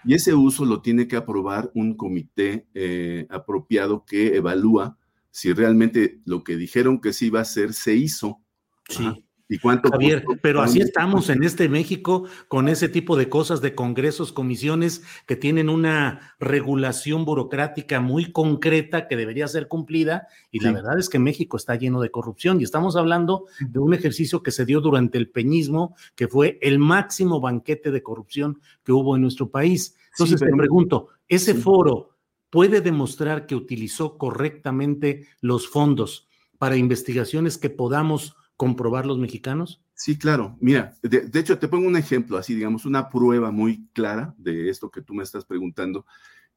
Y 0.04 0.14
ese 0.14 0.34
uso 0.34 0.66
lo 0.66 0.82
tiene 0.82 1.08
que 1.08 1.16
aprobar 1.16 1.72
un 1.74 1.96
comité 1.96 2.68
eh, 2.74 3.28
apropiado 3.30 4.06
que 4.06 4.36
evalúa 4.36 4.98
si 5.32 5.54
realmente 5.54 6.22
lo 6.26 6.44
que 6.44 6.56
dijeron 6.56 7.00
que 7.00 7.14
se 7.14 7.26
iba 7.26 7.40
a 7.40 7.44
hacer 7.44 7.74
se 7.74 7.96
hizo. 7.96 8.42
Sí. 8.90 9.27
¿Y 9.50 9.60
cuánto 9.60 9.90
Javier, 9.90 10.26
pero 10.42 10.62
así 10.62 10.82
estamos 10.82 11.30
en 11.30 11.42
este 11.44 11.70
México 11.70 12.26
con 12.50 12.68
ese 12.68 12.90
tipo 12.90 13.16
de 13.16 13.30
cosas 13.30 13.62
de 13.62 13.76
congresos, 13.76 14.34
comisiones 14.34 15.04
que 15.26 15.38
tienen 15.38 15.70
una 15.70 16.36
regulación 16.38 17.24
burocrática 17.24 18.02
muy 18.02 18.34
concreta 18.34 19.08
que 19.08 19.16
debería 19.16 19.48
ser 19.48 19.70
cumplida 19.70 20.28
y 20.52 20.60
la 20.60 20.74
verdad 20.74 21.00
es 21.00 21.08
que 21.08 21.20
México 21.20 21.56
está 21.56 21.76
lleno 21.76 22.02
de 22.02 22.12
corrupción. 22.12 22.60
Y 22.60 22.66
estamos 22.66 22.98
hablando 22.98 23.46
de 23.62 23.80
un 23.80 23.94
ejercicio 23.94 24.44
que 24.44 24.52
se 24.52 24.66
dio 24.66 24.82
durante 24.82 25.18
el 25.18 25.30
peñismo, 25.30 25.96
que 26.16 26.28
fue 26.28 26.60
el 26.62 26.78
máximo 26.78 27.40
banquete 27.40 27.92
de 27.92 28.04
corrupción 28.04 28.60
que 28.84 28.92
hubo 28.92 29.16
en 29.16 29.22
nuestro 29.22 29.50
país. 29.50 29.96
Entonces 30.12 30.42
te 30.42 30.52
pregunto, 30.52 31.08
¿ese 31.30 31.54
foro 31.54 32.18
puede 32.50 32.82
demostrar 32.82 33.46
que 33.46 33.56
utilizó 33.56 34.18
correctamente 34.18 35.28
los 35.40 35.70
fondos 35.70 36.28
para 36.58 36.76
investigaciones 36.76 37.58
que 37.58 37.70
podamos 37.70 38.36
comprobar 38.58 39.06
los 39.06 39.18
mexicanos? 39.20 39.82
Sí, 39.94 40.18
claro. 40.18 40.58
Mira, 40.60 40.96
de, 41.04 41.30
hecho 41.40 41.60
te 41.60 41.68
pongo 41.68 41.88
un 41.88 41.96
ejemplo, 41.96 42.38
así 42.38 42.56
digamos, 42.56 42.86
una 42.86 43.10
prueba 43.10 43.52
muy 43.52 43.88
clara 43.94 44.34
de 44.38 44.70
esto 44.70 44.92
que 44.92 45.02
tú 45.02 45.14
me 45.14 45.24
estás 45.24 45.46
preguntando, 45.46 46.08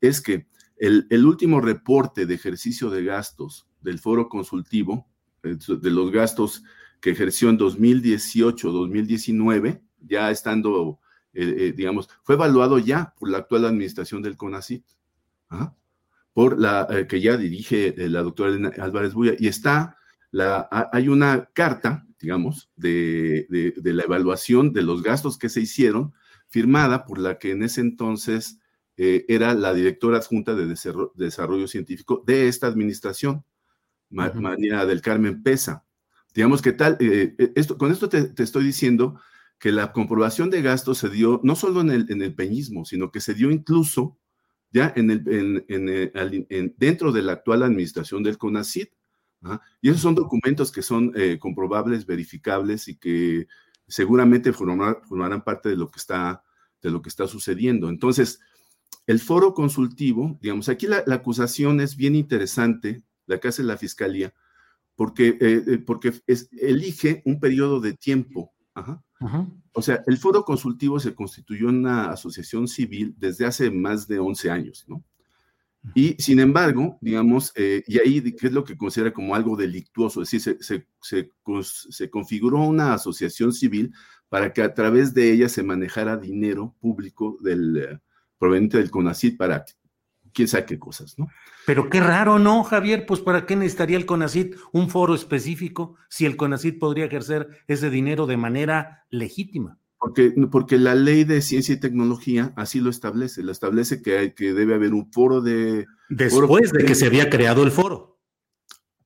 es 0.01 0.23
que 0.23 0.47
el, 0.79 1.07
último 1.27 1.61
reporte 1.61 2.25
de 2.25 2.35
ejercicio 2.35 2.89
de 2.91 3.05
gastos 3.05 3.69
del 3.83 3.99
foro 3.99 4.31
consultivo, 4.31 5.07
eh, 5.43 5.59
de 5.69 5.91
los 5.91 6.11
gastos 6.11 6.63
que 7.01 7.11
ejerció 7.11 7.51
en 7.51 7.59
2018-2019, 7.59 9.83
ya 10.01 10.31
estando, 10.31 11.01
eh, 11.35 11.55
eh, 11.59 11.75
digamos, 11.77 12.09
fue 12.23 12.37
evaluado 12.37 12.79
ya 12.79 13.15
por 13.19 13.29
la 13.29 13.37
actual 13.39 13.65
administración 13.67 14.23
del 14.23 14.39
CONACIT, 14.39 14.87
¿ah? 15.51 15.75
por 16.33 16.59
la 16.59 17.07
que 17.09 17.21
ya 17.21 17.37
dirige 17.37 17.93
la 18.09 18.23
doctora 18.23 18.71
Álvarez 18.79 19.13
Buya, 19.13 19.35
y 19.39 19.49
está 19.49 19.99
hay 20.33 21.09
una 21.09 21.51
carta, 21.53 22.07
digamos, 22.21 22.71
de, 22.77 23.47
la 23.83 24.05
evaluación 24.05 24.73
de 24.73 24.83
los 24.83 25.03
gastos 25.03 25.39
que 25.39 25.49
se 25.49 25.61
hicieron, 25.61 26.13
firmada 26.49 27.05
por 27.05 27.19
la 27.19 27.39
que 27.39 27.53
en 27.53 27.63
ese 27.63 27.81
entonces 27.81 28.59
eh, 28.97 29.25
era 29.29 29.55
la 29.55 29.73
directora 29.73 30.19
adjunta 30.19 30.55
de 30.55 30.67
desarrollo, 31.15 31.69
científico 31.69 32.23
de 32.27 32.49
esta 32.49 32.67
administración, 32.67 33.45
María 34.11 34.85
del 34.85 35.01
Carmen 35.01 35.43
Pesa. 35.43 35.85
Digamos 36.35 36.61
que 36.63 36.73
tal, 36.73 36.97
eh, 37.01 37.35
eh, 37.39 37.53
esto, 37.55 37.79
con 37.79 37.91
esto 37.93 38.09
te, 38.09 38.33
estoy 38.43 38.65
diciendo 38.65 39.21
que 39.59 39.73
la 39.73 39.93
comprobación 39.93 40.51
de 40.51 40.63
gastos 40.63 40.99
se 40.99 41.09
dio 41.09 41.41
no 41.45 41.55
solo 41.55 41.81
en 41.81 41.91
el, 41.91 42.07
en 42.11 42.23
el 42.23 42.35
peñismo, 42.35 42.85
sino 42.85 43.11
que 43.11 43.21
se 43.21 43.35
dio 43.35 43.51
incluso 43.51 44.19
ya 44.73 44.93
en 44.97 45.11
el, 45.11 46.75
dentro 46.77 47.13
de 47.13 47.23
la 47.23 47.33
actual 47.33 47.63
administración 47.63 48.23
del 48.23 48.39
CONACIT. 48.39 48.91
Y 49.81 49.89
esos 49.89 50.03
son 50.03 50.15
documentos 50.15 50.71
que 50.71 50.83
son 50.83 51.13
eh, 51.17 51.39
comprobables, 51.39 52.07
verificables 52.07 52.89
y 52.89 52.97
que 52.97 53.47
seguramente 53.87 54.53
formarán 54.53 55.45
parte 55.45 55.69
de 55.69 55.77
lo 55.77 55.91
que 55.91 55.99
está, 55.99 56.43
de 56.83 56.91
lo 56.91 57.03
que 57.03 57.09
está 57.09 57.27
sucediendo. 57.27 57.89
Entonces, 57.89 58.41
el 59.07 59.19
foro 59.19 59.55
consultivo, 59.55 60.39
digamos, 60.41 60.69
aquí 60.69 60.87
la, 60.87 61.03
acusación 61.09 61.81
es 61.81 61.97
bien 61.97 62.15
interesante, 62.15 63.03
la 63.27 63.41
que 63.41 63.49
hace 63.49 63.63
la 63.63 63.77
fiscalía, 63.77 64.35
porque, 64.95 65.29
eh, 65.41 65.65
eh, 65.67 65.79
porque 65.79 66.13
elige 66.61 67.23
un 67.25 67.41
periodo 67.41 67.81
de 67.81 67.95
tiempo. 67.95 68.53
O 69.73 69.83
sea, 69.83 70.03
el 70.07 70.17
foro 70.17 70.45
consultivo 70.45 70.99
se 71.01 71.15
constituyó 71.15 71.69
en 71.69 71.77
una 71.77 72.11
asociación 72.11 72.69
civil 72.69 73.15
desde 73.19 73.47
hace 73.47 73.71
más 73.71 74.09
de 74.09 74.19
11 74.19 74.51
años, 74.51 74.85
¿no? 74.89 75.05
Y 75.95 76.15
sin 76.19 76.41
embargo, 76.41 76.99
digamos, 77.01 77.53
eh, 77.57 77.83
y 77.87 77.99
ahí, 77.99 78.21
¿qué 78.35 78.49
es 78.49 78.53
lo 78.53 78.65
que 78.65 78.77
considera 78.77 79.13
como 79.13 79.35
algo 79.35 79.57
delictuoso? 79.57 80.23
Es 80.23 80.31
decir, 80.31 80.59
se, 80.61 80.87
se, 81.01 81.31
se, 81.91 82.11
configuró 82.11 82.59
una 82.59 82.95
asociación 82.95 83.53
civil 83.53 83.93
para 84.29 84.53
que 84.53 84.63
a 84.63 84.75
través 84.75 85.15
de 85.15 85.33
ella 85.33 85.49
se 85.49 85.63
manejara 85.63 86.19
dinero 86.19 86.77
público 86.81 87.39
del, 87.41 87.77
eh, 87.79 87.99
proveniente 88.39 88.79
del 88.79 88.91
CONACIT 88.91 89.37
para 89.37 89.65
quién 90.33 90.49
sabe 90.49 90.67
qué 90.67 90.79
cosas, 90.79 91.19
¿no? 91.19 91.29
Pero 91.67 91.91
qué 91.91 92.01
raro, 92.01 92.39
¿no, 92.39 92.63
Javier? 92.63 93.05
Pues 93.07 93.21
¿para 93.21 93.47
qué 93.47 93.57
necesitaría 93.57 93.97
el 93.97 94.07
CONACIT 94.07 94.57
un 94.73 94.89
foro 94.89 95.15
específico 95.15 95.97
si 96.09 96.27
el 96.27 96.37
CONACIT 96.37 96.79
podría 96.79 97.07
ejercer 97.07 97.49
ese 97.67 97.91
dinero 97.91 98.27
de 98.27 98.37
manera 98.37 99.07
legítima? 99.11 99.80
Porque, 100.01 100.33
porque 100.51 100.79
la 100.79 100.95
ley 100.95 101.25
de 101.25 101.43
ciencia 101.43 101.75
y 101.75 101.81
tecnología 101.81 102.55
así 102.57 102.81
lo 102.81 102.89
establece, 102.89 103.43
lo 103.43 103.53
establece 103.53 104.01
que, 104.01 104.17
hay, 104.17 104.35
que 104.35 104.55
debe 104.55 104.75
haber 104.75 104.95
un 104.95 105.13
foro 105.13 105.43
de... 105.43 105.87
Después 106.09 106.73
de 106.73 106.87
que 106.87 106.95
se 106.95 107.07
había 107.07 107.29
creado 107.29 107.63
el 107.63 107.71
foro. 107.71 108.19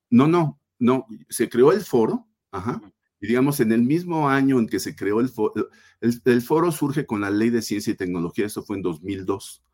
No, 0.09 0.29
no, 0.29 0.61
no, 0.79 1.07
se 1.29 1.49
creó 1.49 1.73
el 1.73 1.81
foro, 1.81 2.29
ajá, 2.53 2.81
y 3.21 3.27
digamos 3.27 3.59
en 3.59 3.73
el 3.73 3.83
mismo 3.83 4.29
año 4.29 4.61
en 4.61 4.69
que 4.69 4.79
se 4.79 4.95
creó 4.95 5.19
el 5.19 5.31
foro, 5.31 5.69
el, 6.01 6.43
foro 6.43 6.71
surge 6.71 7.07
con 7.07 7.23
la 7.23 7.31
ley 7.31 7.51
de 7.51 7.63
ciencia 7.63 7.93
y 7.93 7.97
tecnología, 7.97 8.47
eso 8.47 8.63
fue 8.63 8.77
en 8.77 8.83
2002. 8.83 9.65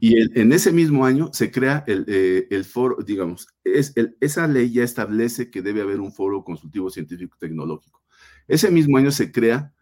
Y 0.00 0.40
en 0.40 0.52
ese 0.52 0.72
mismo 0.72 1.04
año 1.04 1.30
se 1.34 1.50
crea 1.50 1.84
el, 1.86 2.06
eh, 2.08 2.46
el 2.50 2.64
foro, 2.64 2.96
digamos, 3.04 3.48
es, 3.62 3.92
esa 4.20 4.46
ley 4.46 4.72
ya 4.72 4.84
establece 4.84 5.50
que 5.50 5.60
debe 5.60 5.82
haber 5.82 6.00
un 6.00 6.12
foro 6.12 6.44
consultivo 6.44 6.88
científico 6.88 7.36
tecnológico. 7.38 8.02
Ese 8.48 8.70
mismo 8.70 8.96
año 8.96 9.10
se 9.10 9.32
crea 9.32 9.74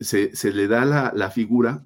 se, 0.00 0.52
le 0.52 0.68
da 0.68 0.84
la, 0.84 1.30
figura 1.30 1.84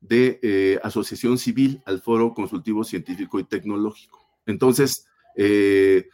de 0.00 0.38
eh, 0.42 0.80
asociación 0.82 1.36
civil 1.36 1.82
al 1.84 2.00
foro 2.00 2.32
consultivo 2.32 2.84
científico 2.84 3.38
y 3.38 3.44
tecnológico. 3.44 4.26
Entonces, 4.46 5.06
eh, 5.36 6.08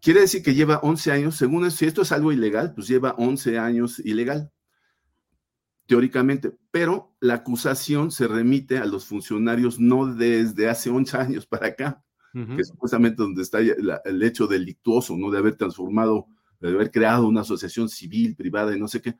quiere 0.00 0.20
decir 0.20 0.42
que 0.42 0.54
lleva 0.54 0.80
11 0.82 1.12
años, 1.12 1.36
según 1.36 1.70
si 1.70 1.84
esto 1.84 2.02
es 2.02 2.12
algo 2.12 2.32
ilegal, 2.32 2.72
pues 2.74 2.88
lleva 2.88 3.14
11 3.18 3.58
años 3.58 3.98
ilegal, 3.98 4.50
teóricamente, 5.86 6.56
pero 6.70 7.14
la 7.20 7.34
acusación 7.34 8.10
se 8.10 8.26
remite 8.26 8.78
a 8.78 8.86
los 8.86 9.04
funcionarios 9.04 9.78
no 9.78 10.06
desde 10.06 10.68
hace 10.70 10.88
11 10.88 11.16
años 11.16 11.46
para 11.46 11.68
acá, 11.68 12.02
que 12.32 12.62
es 12.62 12.66
supuestamente 12.66 13.22
donde 13.22 13.42
está 13.42 13.60
el 13.60 14.22
hecho 14.24 14.48
delictuoso, 14.48 15.16
¿no? 15.16 15.30
De 15.30 15.38
haber 15.38 15.54
transformado, 15.54 16.26
de 16.58 16.70
haber 16.70 16.90
creado 16.90 17.28
una 17.28 17.42
asociación 17.42 17.88
civil, 17.88 18.34
privada 18.34 18.74
y 18.74 18.80
no 18.80 18.88
sé 18.88 19.00
qué, 19.00 19.14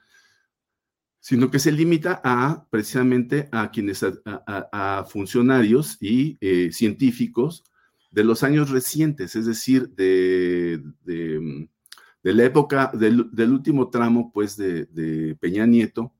sino 1.24 1.50
que 1.50 1.58
se 1.58 1.72
limita 1.72 2.20
a 2.22 2.66
precisamente 2.68 3.48
a 3.50 3.70
quienes, 3.70 4.04
a, 4.04 5.06
funcionarios 5.08 5.96
y 5.98 6.36
eh, 6.42 6.70
científicos 6.70 7.64
de 8.10 8.24
los 8.24 8.42
años 8.42 8.68
recientes, 8.68 9.34
es 9.34 9.46
decir, 9.46 9.88
de, 9.94 10.82
de, 11.02 11.66
la 12.24 12.44
época 12.44 12.90
del, 12.92 13.30
último 13.50 13.88
tramo, 13.88 14.32
pues, 14.34 14.58
de, 14.58 15.34
Peña 15.40 15.64
Nieto, 15.64 16.12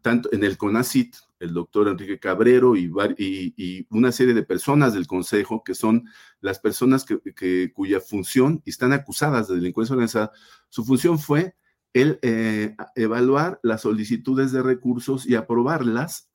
tanto 0.00 0.32
en 0.32 0.44
el 0.44 0.56
CONACIT, 0.56 1.16
el 1.38 1.52
doctor 1.52 1.88
Enrique 1.88 2.18
Cabrero 2.18 2.74
y, 2.74 2.90
y, 3.18 3.86
una 3.90 4.12
serie 4.12 4.32
de 4.32 4.44
personas 4.44 4.94
del 4.94 5.06
Consejo, 5.06 5.62
que 5.62 5.74
son 5.74 6.04
las 6.40 6.58
personas 6.58 7.04
que, 7.04 7.70
cuya 7.74 8.00
función, 8.00 8.62
están 8.64 8.94
acusadas 8.94 9.46
de 9.46 9.56
delincuencia 9.56 9.92
organizada, 9.92 10.32
su 10.70 10.86
función 10.86 11.18
fue 11.18 11.54
el 11.92 12.18
eh, 12.22 12.76
evaluar 12.94 13.60
las 13.62 13.82
solicitudes 13.82 14.52
de 14.52 14.62
recursos 14.62 15.26
y 15.26 15.34
aprobarlas, 15.34 16.30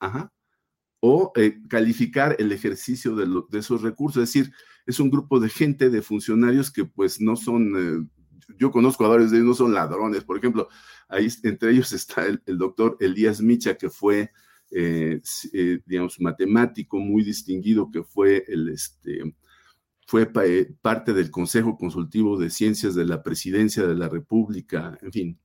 o 1.00 1.34
eh, 1.36 1.60
calificar 1.68 2.36
el 2.40 2.52
ejercicio 2.52 3.16
de, 3.16 3.60
esos 3.60 3.82
recursos. 3.82 4.24
Es 4.24 4.34
decir, 4.34 4.54
es 4.86 5.00
un 5.00 5.10
grupo 5.10 5.40
de 5.40 5.50
gente, 5.50 5.90
de 5.90 6.02
funcionarios 6.02 6.72
que 6.72 6.86
pues 6.86 7.20
no 7.20 7.36
son, 7.36 7.74
eh, 7.76 8.56
yo 8.58 8.72
conozco 8.72 9.06
a 9.06 9.10
varios 9.10 9.32
de 9.32 9.38
ellos, 9.38 9.48
no 9.48 9.54
son 9.54 9.74
ladrones. 9.74 10.24
Por 10.24 10.38
ejemplo, 10.38 10.70
ahí 11.10 11.28
entre 11.44 11.72
ellos 11.72 11.92
está 11.94 12.26
el, 12.26 12.42
doctor 12.58 12.98
Elías 13.00 13.42
Micha, 13.42 13.76
que 13.76 13.90
fue, 13.90 14.32
digamos, 15.86 16.20
matemático 16.20 17.00
muy 17.00 17.24
distinguido, 17.24 17.92
que 17.92 18.04
fue 18.04 18.44
el, 18.48 18.70
este, 18.70 19.36
fue 20.08 20.26
parte 20.82 21.14
del 21.14 21.32
Consejo 21.32 21.78
Consultivo 21.78 22.38
de 22.40 22.50
Ciencias 22.50 22.96
de 22.96 23.06
la 23.06 23.24
Presidencia 23.24 23.86
de 23.86 23.96
la 23.96 24.10
República, 24.10 24.98
en 25.02 25.12
fin, 25.12 25.40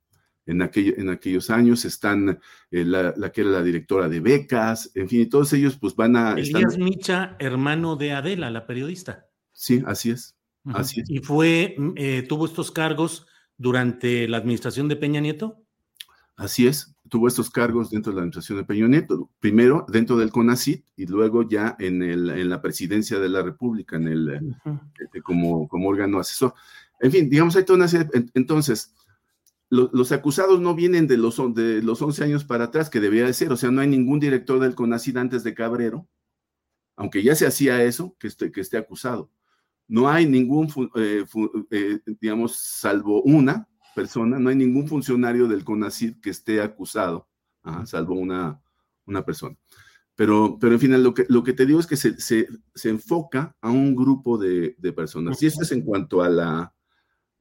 en, 0.49 0.62
en 0.62 1.11
aquellos 1.11 1.50
años, 1.50 1.85
están 1.85 2.40
eh, 2.71 2.85
la, 2.85 3.12
que 3.31 3.43
era 3.43 3.50
la 3.50 3.62
directora 3.62 4.09
de 4.09 4.21
becas, 4.21 4.90
en 4.95 5.09
fin, 5.09 5.21
y 5.21 5.26
todos 5.26 5.52
ellos 5.52 5.76
pues 5.78 5.95
van 5.95 6.17
a... 6.17 6.33
Elías 6.33 6.78
Micha, 6.78 7.37
hermano 7.38 7.97
de 7.97 8.12
Adela, 8.12 8.50
la 8.50 8.67
periodista. 8.67 9.26
Sí, 9.52 9.83
así 9.87 10.11
es. 10.11 10.35
Así 10.64 11.00
es. 11.00 11.11
¿Y 11.11 11.19
fue, 11.21 11.75
mm, 11.78 11.93
eh, 11.97 12.26
tuvo 12.28 12.47
estos 12.47 12.71
cargos 12.71 13.26
durante 13.57 14.26
la 14.26 14.38
administración 14.38 14.88
de 14.88 14.97
Peña 14.97 15.21
Nieto? 15.21 15.62
Así 16.37 16.67
es, 16.67 16.95
tuvo 17.09 17.28
estos 17.28 17.50
cargos 17.50 17.90
dentro 17.90 18.12
de 18.12 18.17
la 18.17 18.21
administración 18.23 18.59
de 18.59 18.64
Peña 18.64 18.87
Nieto, 18.87 19.31
primero 19.40 19.85
dentro 19.88 20.17
del 20.17 20.31
CONACIT 20.31 20.85
y 20.97 21.07
luego 21.07 21.47
ya 21.49 21.76
en, 21.78 22.02
el, 22.02 22.31
en 22.31 22.49
la 22.49 22.62
presidencia 22.62 23.19
de 23.19 23.28
la 23.28 23.43
República, 23.43 23.97
en 23.97 24.09
el, 24.09 24.57
este, 24.99 25.21
como, 25.21 25.69
como 25.69 25.88
órgano 25.88 26.21
asesor. 26.21 26.55
En 27.00 27.11
fin, 27.12 27.28
digamos, 27.28 27.57
hay 27.57 27.64
toda 27.64 27.78
una 27.78 27.88
serie, 27.88 28.09
entonces, 28.35 28.95
los 29.71 30.13
acusados 30.13 30.61
no 30.61 30.75
vienen 30.75 31.07
de 31.07 31.19
los, 31.19 31.37
de 31.55 31.83
los 31.83 32.01
11 32.01 32.25
años 32.25 32.45
para 32.45 32.65
atrás, 32.65 32.89
que 32.89 33.01
debía 33.01 33.27
de 33.27 33.35
ser, 33.35 33.53
o 33.53 33.57
sea, 33.57 33.71
no 33.71 33.83
hay 33.83 33.89
ningún 33.89 34.19
director 34.19 34.59
del 34.61 34.75
CONACID 34.75 35.17
antes 35.19 35.45
de 35.45 35.55
Cabrero, 35.55 36.09
aunque 36.97 37.23
ya 37.23 37.35
se 37.35 37.47
hacía 37.47 37.83
eso, 37.85 38.17
que 38.19 38.29
esté, 38.29 38.79
acusado. 38.79 39.31
No 39.87 40.09
hay 40.09 40.27
ningún, 40.27 40.69
eh, 40.97 41.25
eh, 41.71 42.01
digamos, 42.21 42.57
salvo 42.59 43.23
una 43.23 43.69
persona, 43.95 44.39
no 44.39 44.49
hay 44.49 44.57
ningún 44.57 44.89
funcionario 44.89 45.49
del 45.49 45.65
CONACID 45.65 46.21
que 46.21 46.31
esté 46.31 46.63
acusado, 46.63 47.29
salvo 47.85 48.15
una, 48.15 48.61
persona. 49.25 49.57
Pero, 50.15 50.57
pero 50.59 50.73
en 50.73 50.81
fin, 50.81 51.03
lo 51.03 51.15
que, 51.15 51.27
lo 51.29 51.45
que 51.45 51.53
te 51.53 51.67
digo 51.67 51.79
es 51.79 51.87
que 51.87 51.97
se, 51.97 52.49
enfoca 52.85 53.55
a 53.61 53.71
un 53.71 53.95
grupo 53.95 54.39
de, 54.39 54.75
de, 54.79 54.93
personas. 54.93 55.43
Y 55.43 55.47
esto 55.47 55.63
es 55.63 55.73
en 55.73 55.83
cuanto 55.83 56.23
a 56.23 56.29
la, 56.29 56.75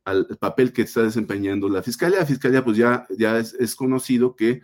al 0.08 0.26
papel 0.40 0.72
que 0.72 0.84
está 0.84 1.04
desempeñando 1.04 1.68
la 1.68 1.84
fiscalía. 1.84 2.20
La 2.20 2.26
fiscalía, 2.26 2.64
pues 2.64 2.78
ya, 2.78 3.06
ya 3.18 3.38
es, 3.38 3.54
es 3.56 3.76
conocido 3.76 4.38
que 4.38 4.62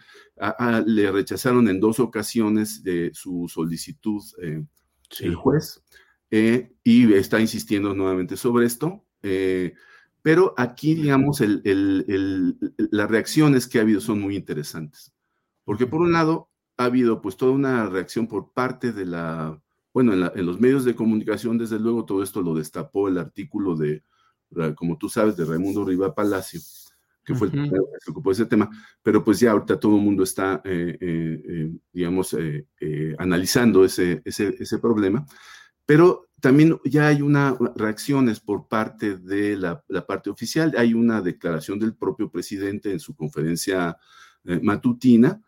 le 0.86 1.12
rechazaron 1.12 1.68
en 1.68 1.82
dos 1.82 2.00
ocasiones 2.00 2.82
de 2.82 3.12
su 3.14 3.50
solicitud 3.50 4.24
eh, 4.42 4.64
el 5.20 5.36
juez 5.36 5.84
eh, 6.32 6.72
y 6.82 7.14
está 7.14 7.42
insistiendo 7.42 7.94
nuevamente 7.94 8.38
sobre 8.38 8.66
esto. 8.66 9.04
Eh, 9.22 9.74
pero 10.22 10.54
aquí, 10.56 10.96
digamos, 10.96 11.42
el, 11.42 11.62
el, 11.66 12.06
el, 12.08 12.74
las 12.78 13.12
reacciones 13.12 13.68
que 13.68 13.80
ha 13.80 13.82
habido 13.82 14.00
son 14.00 14.22
muy 14.22 14.38
interesantes. 14.38 15.14
Porque 15.66 15.88
por 15.88 16.00
un 16.00 16.14
lado, 16.14 16.50
ha 16.78 16.86
habido 16.86 17.22
pues 17.22 17.36
toda 17.36 17.52
una 17.52 17.90
reacción 17.90 18.28
por 18.28 18.54
parte 18.54 18.94
de 18.94 19.06
la, 19.06 19.62
bueno, 19.94 20.14
en, 20.14 20.46
los 20.46 20.62
medios 20.62 20.86
de 20.86 20.96
comunicación, 20.96 21.58
desde 21.58 21.80
luego, 21.80 22.06
todo 22.06 22.24
esto 22.24 22.42
lo 22.42 22.56
destapó 22.56 23.10
el 23.10 23.18
artículo 23.18 23.76
de, 23.76 24.04
como 24.76 24.98
tú 24.98 25.10
sabes, 25.10 25.36
de 25.36 25.46
Raimundo 25.46 25.86
Riva 25.86 26.14
Palacio, 26.14 26.60
que 27.24 27.36
fue 27.36 27.48
el 27.48 27.52
primero 27.54 27.86
que 27.86 28.00
se 28.04 28.12
ocupó 28.12 28.30
de 28.30 28.34
ese 28.34 28.46
tema, 28.46 28.70
pero 29.02 29.24
pues 29.24 29.40
ya 29.40 29.52
ahorita 29.52 29.80
todo 29.80 29.96
el 29.96 30.02
mundo 30.02 30.24
está, 30.24 30.62
eh, 30.66 30.98
eh, 31.00 31.42
eh, 31.48 31.72
digamos, 31.92 32.36
analizando 33.18 33.86
ese, 33.86 34.22
ese, 34.26 34.56
ese, 34.60 34.80
problema, 34.80 35.26
pero 35.86 36.28
también 36.42 36.78
ya 36.84 37.08
hay 37.08 37.22
una 37.22 37.58
reacciones 37.76 38.40
por 38.40 38.68
parte 38.68 39.18
de 39.18 39.56
la, 39.56 39.84
la, 39.88 40.06
parte 40.06 40.30
oficial, 40.30 40.74
hay 40.78 40.94
una 40.94 41.22
declaración 41.22 41.80
del 41.80 41.96
propio 41.96 42.30
presidente 42.30 42.92
en 42.92 43.00
su 43.00 43.16
conferencia 43.16 43.98
matutina, 44.62 45.42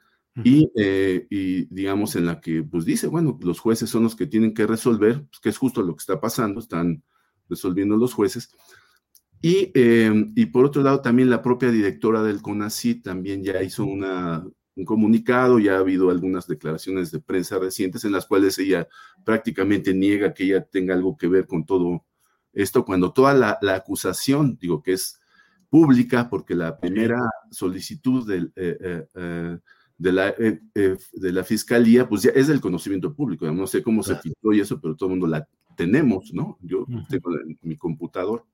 eh, 0.43 1.27
y, 1.29 1.65
digamos 1.73 2.15
en 2.17 2.25
la 2.25 2.41
que 2.41 2.61
pues 2.61 2.83
dice, 2.83 3.07
bueno, 3.07 3.37
los 3.41 3.59
jueces 3.59 3.89
son 3.89 4.03
los 4.03 4.15
que 4.15 4.27
tienen 4.27 4.53
que 4.53 4.67
resolver, 4.67 5.25
pues, 5.27 5.39
que 5.39 5.49
es 5.49 5.57
justo 5.57 5.81
lo 5.81 5.95
que 5.95 6.01
está 6.01 6.19
pasando, 6.19 6.59
están 6.59 7.03
resolviendo 7.47 7.95
los 7.95 8.13
jueces. 8.13 8.49
Y, 9.47 9.71
em, 9.75 10.33
y 10.35 10.47
por 10.47 10.65
otro 10.65 10.81
lado, 10.81 11.01
también 11.01 11.29
la 11.29 11.43
propia 11.43 11.69
directora 11.69 12.23
del 12.23 12.41
CONACYT 12.41 13.03
también 13.03 13.43
ya 13.43 13.61
hizo 13.61 13.85
una, 13.85 14.43
un 14.75 14.85
comunicado, 14.85 15.59
ya 15.59 15.75
ha 15.75 15.81
habido 15.81 16.09
algunas 16.09 16.47
declaraciones 16.47 17.11
de 17.11 17.19
prensa 17.19 17.59
recientes 17.59 18.03
en 18.05 18.11
las 18.11 18.25
cuales 18.25 18.57
ella 18.57 18.87
prácticamente 19.23 19.93
niega 19.93 20.33
que 20.33 20.45
ella 20.45 20.65
tenga 20.65 20.95
algo 20.95 21.15
que 21.15 21.27
ver 21.27 21.45
con 21.45 21.63
todo 21.63 22.03
esto, 22.53 22.83
cuando 22.85 23.13
toda 23.13 23.35
la, 23.35 23.59
la 23.61 23.75
acusación, 23.75 24.57
digo 24.59 24.81
que 24.81 24.93
es 24.93 25.19
pública, 25.69 26.27
porque 26.27 26.55
la 26.55 26.79
primera 26.79 27.21
solicitud 27.51 28.27
del... 28.27 28.51
Eh, 28.55 29.05
eh, 29.13 29.59
de 29.97 30.11
la, 30.11 30.29
eh, 30.29 30.59
eh, 30.73 30.97
de 31.13 31.31
la 31.31 31.43
fiscalía, 31.45 32.09
pues 32.09 32.23
ya 32.23 32.31
es 32.31 32.47
del 32.47 32.59
conocimiento 32.59 33.13
público. 33.13 33.49
No 33.49 33.65
sé 33.65 33.81
cómo 33.81 34.03
se 34.03 34.17
filtró 34.17 34.51
y 34.51 34.59
eso, 34.59 34.81
pero 34.81 34.95
todo 34.95 35.07
el 35.07 35.11
mundo 35.11 35.27
la 35.27 35.47
tenemos, 35.77 36.33
¿no? 36.33 36.57
Yo 36.61 36.85
tengo 37.07 37.29
mi 37.61 37.77
computador. 37.77 38.45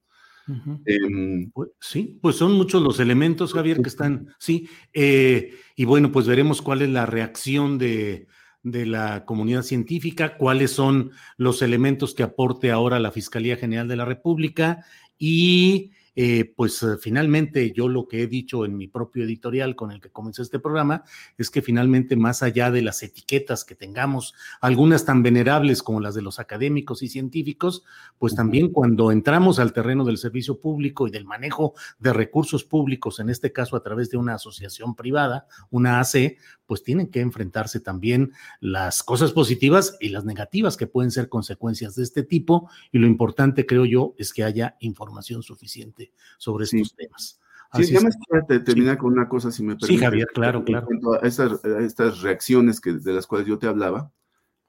Em, 0.86 1.50
pues, 1.51 1.69
sí, 1.79 2.17
pues 2.21 2.36
son 2.36 2.53
muchos 2.53 2.81
los 2.81 3.00
elementos, 3.00 3.53
Javier, 3.53 3.81
que 3.81 3.89
están, 3.89 4.33
sí, 4.39 4.67
eh, 4.93 5.53
y 5.75 5.86
bueno, 5.86 6.12
pues 6.12 6.27
veremos 6.27 6.62
cuál 6.62 6.81
es 6.81 6.89
la 6.89 7.05
reacción 7.05 7.77
de, 7.77 8.27
de 8.63 8.86
la 8.86 9.25
comunidad 9.25 9.63
científica, 9.63 10.38
cuáles 10.38 10.71
son 10.71 11.12
los 11.38 11.62
elementos 11.62 12.13
que 12.13 12.24
aporte 12.24 12.71
ahora 12.71 13.00
la 13.00 13.12
Fiscalía 13.12 13.57
General 13.57 13.88
de 13.88 13.95
la 13.95 14.05
República 14.05 14.86
y 15.17 15.91
eh, 16.15 16.53
pues 16.56 16.84
eh, 16.84 16.98
finalmente 17.00 17.72
yo 17.72 17.88
lo 17.88 18.08
que 18.08 18.24
he 18.24 18.27
dicho 18.27 18.65
en 18.65 18.75
mi 18.75 18.88
propio 18.88 19.24
editorial 19.24 19.75
con 19.75 19.91
el 19.91 20.01
que 20.01 20.10
comencé 20.10 20.41
este 20.41 20.60
programa 20.60 21.03
es 21.38 21.50
que 21.50 21.62
finalmente 21.62 22.15
más 22.18 22.44
allá 22.44 22.70
de 22.70 22.82
las 22.82 23.01
etiquetas 23.01 23.63
que 23.63 23.75
tengamos, 23.75 24.34
algunas 24.60 25.06
tan 25.06 25.24
venerables 25.24 25.82
como 25.82 26.01
las 26.01 26.13
de 26.13 26.22
los 26.22 26.39
académicos 26.39 27.01
y 27.01 27.08
científicos, 27.08 27.84
pues 28.18 28.36
también 28.36 28.70
cuando 28.70 29.12
entramos 29.12 29.60
al 29.60 29.74
terreno 29.74 30.03
del 30.03 30.18
servicio 30.18 30.60
público 30.60 31.08
y 31.08 31.12
del 31.12 31.25
manejo 31.25 31.74
de 32.00 32.13
recursos 32.13 32.63
públicos, 32.63 33.20
en 33.20 33.30
este 33.30 33.53
caso 33.53 33.75
a 33.75 33.84
través 33.84 34.10
de 34.10 34.18
una 34.18 34.36
asociación 34.36 34.96
privada, 34.96 35.48
una 35.70 36.00
AC, 36.00 36.38
pues 36.65 36.84
tienen 36.84 37.08
que 37.08 37.20
enfrentarse 37.20 37.80
también 37.80 38.32
las 38.60 39.03
cosas 39.03 39.34
positivas 39.34 39.98
y 40.00 40.10
las 40.10 40.24
negativas 40.24 40.77
que 40.77 40.88
pueden 40.88 41.12
ser 41.12 41.27
consecuencias 41.27 41.96
de 41.96 42.03
este 42.03 42.24
tipo. 42.24 42.70
Y 42.94 43.00
lo 43.00 43.07
importante, 43.07 43.66
creo 43.66 43.85
yo, 43.85 44.14
es 44.18 44.33
que 44.33 44.44
haya 44.44 44.77
información 44.79 45.44
suficiente 45.44 46.00
sobre 46.37 46.66
estos 46.66 46.96
temas. 46.96 47.40
sí, 47.74 47.92
ya 47.92 48.00
me 48.01 48.59
terminar 48.59 48.98
con 48.98 49.14
una 49.14 49.27
cosa, 49.27 49.51
si 49.51 49.64
me 49.64 49.75
permite. 49.75 49.94
Sí, 49.94 49.98
Javier, 49.98 50.27
claro, 50.33 50.64
claro. 50.64 50.87
Estas, 51.22 51.64
estas 51.64 52.22
reacciones 52.22 52.79
que, 52.81 52.94
de 52.94 53.14
las 53.14 53.27
cuales 53.27 53.48
yo 53.48 53.57
te 53.59 53.68
hablaba, 53.68 54.11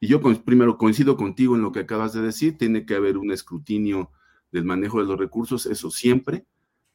y 0.00 0.08
yo 0.08 0.20
primero 0.20 0.78
coincido 0.78 1.16
contigo 1.16 1.54
en 1.54 1.62
lo 1.62 1.70
que 1.70 1.80
acabas 1.80 2.12
de 2.12 2.22
decir, 2.22 2.58
tiene 2.58 2.84
que 2.84 2.96
haber 2.96 3.16
un 3.16 3.30
escrutinio 3.30 4.10
del 4.50 4.64
manejo 4.64 4.98
de 4.98 5.06
los 5.06 5.18
recursos, 5.18 5.64
eso 5.66 5.90
siempre, 5.90 6.44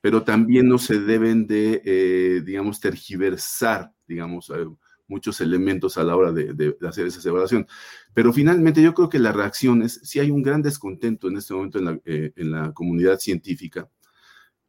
pero 0.01 0.23
también 0.23 0.67
no 0.67 0.77
se 0.77 0.99
deben 0.99 1.47
de, 1.47 1.81
eh, 1.85 2.41
digamos, 2.45 2.79
tergiversar, 2.79 3.93
digamos, 4.07 4.49
eh, 4.49 4.65
muchos 5.07 5.41
elementos 5.41 5.97
a 5.97 6.03
la 6.03 6.15
hora 6.15 6.31
de, 6.31 6.77
hacer 6.87 7.07
esa 7.07 7.27
evaluación. 7.27 7.65
Pero 8.13 8.33
finalmente 8.33 8.81
yo 8.81 8.93
creo 8.93 9.09
que 9.09 9.19
la 9.19 9.31
reacción 9.31 9.81
es, 9.81 10.01
si 10.03 10.19
hay 10.19 10.29
un 10.29 10.43
gran 10.43 10.61
descontento 10.61 11.27
en 11.29 11.37
este 11.37 11.53
momento 11.53 11.79
en 11.79 11.85
la, 11.85 11.99
eh, 12.05 12.33
en 12.35 12.51
la 12.51 12.73
comunidad 12.73 13.19
científica, 13.19 13.89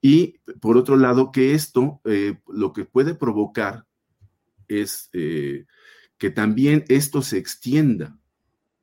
y 0.00 0.38
por 0.60 0.76
otro 0.76 0.96
lado, 0.96 1.32
que 1.32 1.54
esto 1.54 2.00
eh, 2.04 2.38
lo 2.46 2.72
que 2.72 2.84
puede 2.84 3.14
provocar 3.14 3.84
es 4.68 5.08
eh, 5.12 5.66
que 6.18 6.30
también 6.30 6.84
esto 6.88 7.22
se 7.22 7.38
extienda, 7.38 8.18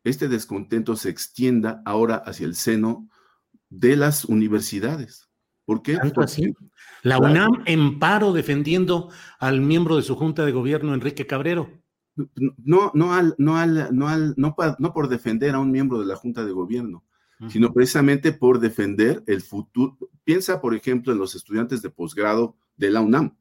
este 0.03 0.27
descontento 0.27 0.95
se 0.95 1.09
extienda 1.09 1.81
ahora 1.85 2.15
hacia 2.15 2.45
el 2.45 2.55
seno 2.55 3.09
de 3.69 3.95
las 3.95 4.25
universidades. 4.25 5.29
¿Por 5.65 5.81
qué? 5.81 5.97
así? 6.17 6.53
La 7.01 7.17
UNAM 7.17 7.63
en 7.65 7.97
paro 7.99 8.33
defendiendo 8.33 9.09
al 9.39 9.61
miembro 9.61 9.95
de 9.95 10.03
su 10.03 10.15
junta 10.15 10.45
de 10.45 10.51
gobierno, 10.51 10.93
Enrique 10.93 11.25
Cabrero. 11.25 11.69
No, 12.63 12.91
no, 12.93 13.13
al, 13.13 13.35
no, 13.37 13.57
al, 13.57 13.89
no, 13.91 14.07
al, 14.07 14.33
no, 14.37 14.55
no 14.79 14.93
por 14.93 15.09
defender 15.09 15.55
a 15.55 15.59
un 15.59 15.71
miembro 15.71 15.99
de 15.99 16.05
la 16.05 16.15
junta 16.15 16.45
de 16.45 16.51
gobierno, 16.51 17.03
sino 17.49 17.73
precisamente 17.73 18.31
por 18.31 18.59
defender 18.59 19.23
el 19.27 19.41
futuro. 19.41 19.97
Piensa, 20.23 20.61
por 20.61 20.75
ejemplo, 20.75 21.11
en 21.11 21.19
los 21.19 21.35
estudiantes 21.35 21.81
de 21.81 21.89
posgrado 21.89 22.57
de 22.77 22.91
la 22.91 23.01
UNAM. 23.01 23.35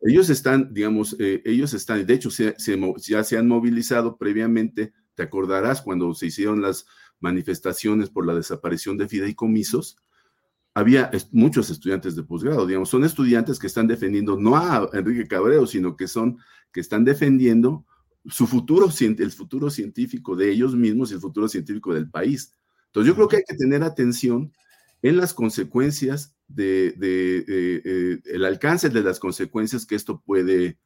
Ellos 0.00 0.30
están, 0.30 0.72
digamos, 0.72 1.16
eh, 1.18 1.42
ellos 1.44 1.74
están, 1.74 2.06
de 2.06 2.14
hecho, 2.14 2.30
ya 2.30 3.24
se 3.24 3.38
han 3.38 3.48
movilizado 3.48 4.16
previamente, 4.16 4.92
te 5.14 5.22
acordarás 5.22 5.82
cuando 5.82 6.14
se 6.14 6.26
hicieron 6.26 6.62
las 6.62 6.86
manifestaciones 7.20 8.10
por 8.10 8.26
la 8.26 8.34
desaparición 8.34 8.96
de 8.96 9.08
fideicomisos, 9.08 9.96
había 10.74 11.10
muchos 11.30 11.70
estudiantes 11.70 12.16
de 12.16 12.24
posgrado, 12.24 12.66
digamos, 12.66 12.88
son 12.88 13.04
estudiantes 13.04 13.58
que 13.60 13.68
están 13.68 13.86
defendiendo 13.86 14.36
no 14.36 14.56
a 14.56 14.88
Enrique 14.92 15.28
Cabrero, 15.28 15.66
sino 15.66 15.96
que 15.96 16.08
son, 16.08 16.38
que 16.72 16.80
están 16.80 17.04
defendiendo 17.04 17.86
su 18.26 18.46
futuro, 18.46 18.88
el 19.00 19.30
futuro 19.30 19.70
científico 19.70 20.34
de 20.34 20.50
ellos 20.50 20.74
mismos 20.74 21.10
y 21.10 21.14
el 21.14 21.20
futuro 21.20 21.48
científico 21.48 21.94
del 21.94 22.10
país. 22.10 22.52
Entonces 22.94 23.08
yo 23.08 23.16
creo 23.16 23.28
que 23.28 23.36
hay 23.38 23.42
que 23.44 23.56
tener 23.56 23.82
atención 23.82 24.52
en 25.02 25.16
las 25.16 25.34
consecuencias 25.34 26.32
de, 26.46 26.94
eh, 26.96 28.20
el 28.26 28.44
alcance 28.44 28.88
de 28.88 29.02
las 29.02 29.18
consecuencias 29.18 29.84
que 29.84 29.96
esto 29.96 30.22
puede, 30.24 30.78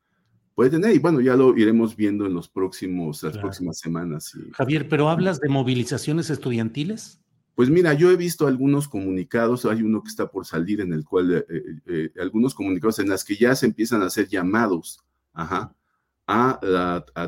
puede 0.54 0.70
tener. 0.70 0.96
Y 0.96 1.00
bueno, 1.00 1.20
ya 1.20 1.36
lo 1.36 1.54
iremos 1.54 1.94
viendo 1.96 2.24
en 2.24 2.32
los 2.32 2.48
próximos, 2.48 3.22
las 3.22 3.36
próximas 3.36 3.78
semanas. 3.78 4.32
Javier, 4.52 4.88
pero 4.88 5.10
hablas 5.10 5.38
de 5.38 5.50
movilizaciones 5.50 6.30
estudiantiles. 6.30 7.20
Pues 7.54 7.68
mira, 7.68 7.92
yo 7.92 8.10
he 8.10 8.16
visto 8.16 8.46
algunos 8.46 8.88
comunicados, 8.88 9.66
hay 9.66 9.82
uno 9.82 10.02
que 10.02 10.08
está 10.08 10.30
por 10.30 10.46
salir 10.46 10.80
en 10.80 10.94
el 10.94 11.04
cual, 11.04 11.44
eh, 11.46 11.46
eh, 11.84 12.10
algunos 12.22 12.54
comunicados 12.54 13.00
en 13.00 13.10
las 13.10 13.22
que 13.22 13.36
ya 13.36 13.54
se 13.54 13.66
empiezan 13.66 14.00
a 14.00 14.06
hacer 14.06 14.28
llamados 14.28 15.04
a, 15.34 15.74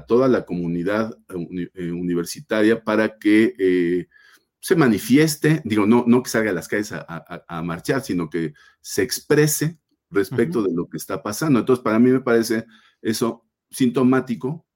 toda 0.08 0.26
la 0.26 0.46
comunidad 0.46 1.18
universitaria 1.76 2.82
para 2.82 3.18
que 3.18 4.08
se 4.60 4.76
manifieste, 4.76 5.62
digo, 5.64 5.86
no, 5.86 6.04
no 6.06 6.22
que 6.22 6.30
salga 6.30 6.50
a 6.50 6.54
las 6.54 6.68
calles 6.68 6.92
a, 6.92 7.62
marchar, 7.62 8.02
sino 8.02 8.28
que 8.28 8.54
se 8.80 9.02
exprese 9.02 9.78
respecto 10.10 10.62
de 10.62 10.72
lo 10.72 10.88
que 10.88 10.98
está 10.98 11.22
pasando. 11.22 11.58
Entonces, 11.58 11.82
para 11.82 11.98
mí 11.98 12.10
me 12.10 12.20
parece 12.20 12.66
eso 13.00 13.46
sintomático 13.70 14.66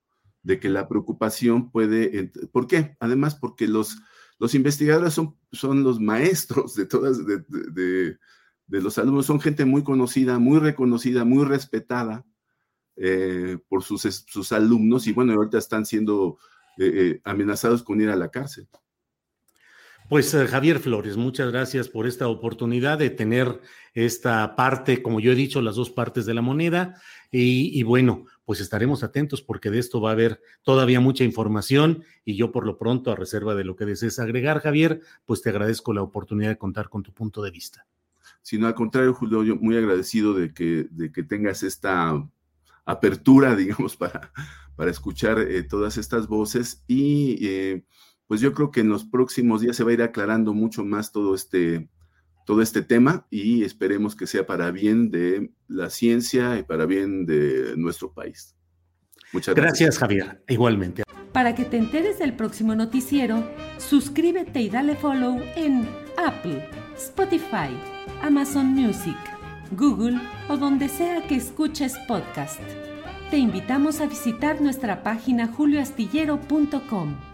de 0.43 0.59
que 0.59 0.69
la 0.69 0.89
preocupación 0.89 1.71
puede, 1.71 2.33
¿por 2.53 2.67
qué? 2.67 2.97
Además, 3.01 3.35
porque 3.35 3.67
los 3.69 3.99
los 4.39 4.55
investigadores 4.55 5.15
son, 5.15 5.37
son 5.53 5.83
los 5.85 6.01
maestros 6.01 6.75
de 6.75 6.87
todas, 6.87 7.19
de, 7.27 8.19
los 8.69 8.99
alumnos, 8.99 9.27
son 9.27 9.41
gente 9.41 9.65
muy 9.65 9.83
conocida, 9.83 10.39
muy 10.39 10.59
reconocida, 10.59 11.25
muy 11.25 11.45
respetada 11.45 12.27
eh, 12.97 13.59
por 13.69 13.83
sus, 13.83 14.03
sus, 14.03 14.53
alumnos 14.53 15.07
y 15.07 15.13
bueno, 15.13 15.35
ahorita 15.35 15.59
están 15.59 15.87
siendo 15.87 16.39
eh, 16.79 16.91
eh, 16.95 17.21
amenazados 17.25 17.83
con 17.83 18.01
ir 18.01 18.11
a 18.11 18.17
la 18.17 18.31
cárcel. 18.31 18.69
Pues 20.09 20.35
eh, 20.35 20.47
Javier 20.47 20.81
Flores, 20.81 21.17
muchas 21.17 21.51
gracias 21.51 21.89
por 21.89 22.07
esta 22.07 22.29
oportunidad 22.29 22.99
de 22.99 23.09
tener 23.09 23.63
esta 23.95 24.55
parte, 24.55 25.03
como 25.03 25.19
yo 25.19 25.33
he 25.33 25.35
dicho, 25.35 25.63
las 25.63 25.77
dos 25.77 25.89
partes 25.89 26.27
de 26.27 26.35
la 26.35 26.43
moneda. 26.43 27.01
Y, 27.31 27.83
bueno, 27.85 28.27
pues 28.45 28.61
estaremos 28.61 29.03
atentos 29.03 29.41
porque 29.41 29.71
de 29.71 29.79
esto 29.79 30.01
va 30.01 30.11
a 30.11 30.13
haber 30.13 30.41
todavía 30.63 31.01
mucha 31.01 31.25
información 31.25 32.05
y 32.25 32.37
yo 32.37 32.53
por 32.53 32.67
lo 32.67 32.77
pronto, 32.77 33.11
a 33.11 33.17
reserva 33.17 33.55
de 33.55 33.65
lo 33.65 33.77
que 33.77 33.87
desees 33.87 34.19
agregar, 34.19 34.61
Javier, 34.61 35.01
pues 35.25 35.43
te 35.43 35.49
agradezco 35.49 35.93
la 35.95 36.03
oportunidad 36.03 36.51
de 36.51 36.59
contar 36.59 36.91
con 36.91 37.03
tu 37.03 37.13
punto 37.13 37.43
de 37.43 37.51
vista. 37.51 37.87
Sino 38.43 38.67
al 38.67 38.75
contrario, 38.75 39.15
Julio, 39.15 39.43
yo 39.43 39.57
muy 39.57 39.77
agradecido 39.77 40.35
de 40.35 40.53
que, 40.53 40.87
de 40.91 41.11
que 41.11 41.23
tengas 41.23 41.63
esta 41.63 42.23
apertura, 42.85 43.57
digamos, 43.57 43.97
para, 43.97 44.31
para 44.77 44.91
escuchar 44.91 45.39
eh, 45.39 45.63
todas 45.63 45.97
estas 45.97 46.29
voces 46.29 46.85
y 46.87 47.39
eh, 47.49 47.85
pues 48.27 48.41
yo 48.41 48.53
creo 48.53 48.71
que 48.71 48.81
en 48.81 48.89
los 48.89 49.05
próximos 49.05 49.61
días 49.61 49.77
se 49.77 49.85
va 49.85 49.91
a 49.91 49.95
ir 49.95 50.03
aclarando 50.03 50.55
mucho 50.55 50.85
más 50.85 51.13
todo 51.13 51.35
este, 51.35 51.89
todo 52.47 52.63
este 52.63 52.83
tema 52.83 53.27
y 53.31 53.65
esperemos 53.65 54.17
que 54.17 54.27
sea 54.27 54.47
para 54.47 54.71
bien 54.71 55.11
de 55.11 55.53
la 55.69 55.91
ciencia 55.91 56.59
y 56.59 56.63
para 56.63 56.87
bien 56.87 57.27
de 57.27 57.75
nuestro 57.77 58.13
país. 58.13 58.55
Muchas 59.33 59.55
gracias. 59.55 59.79
Gracias, 59.79 59.99
Javier. 59.99 60.43
Igualmente. 60.49 61.03
Para 61.33 61.55
que 61.57 61.65
te 61.65 61.77
enteres 61.77 62.21
del 62.21 62.35
próximo 62.35 62.77
noticiero, 62.77 63.45
suscríbete 63.79 64.61
y 64.61 64.71
dale 64.71 64.95
follow 64.95 65.41
en 65.57 65.89
Apple, 66.17 66.69
Spotify, 66.97 67.77
Amazon 68.23 68.67
Music, 68.67 69.17
Google 69.73 70.21
o 70.49 70.57
donde 70.57 70.89
sea 70.89 71.27
que 71.27 71.35
escuches 71.35 71.99
podcast. 72.07 72.61
Te 73.31 73.39
invitamos 73.39 74.01
a 74.01 74.07
visitar 74.07 74.61
nuestra 74.61 75.03
página 75.03 75.49
julioastillero.com. 75.49 77.34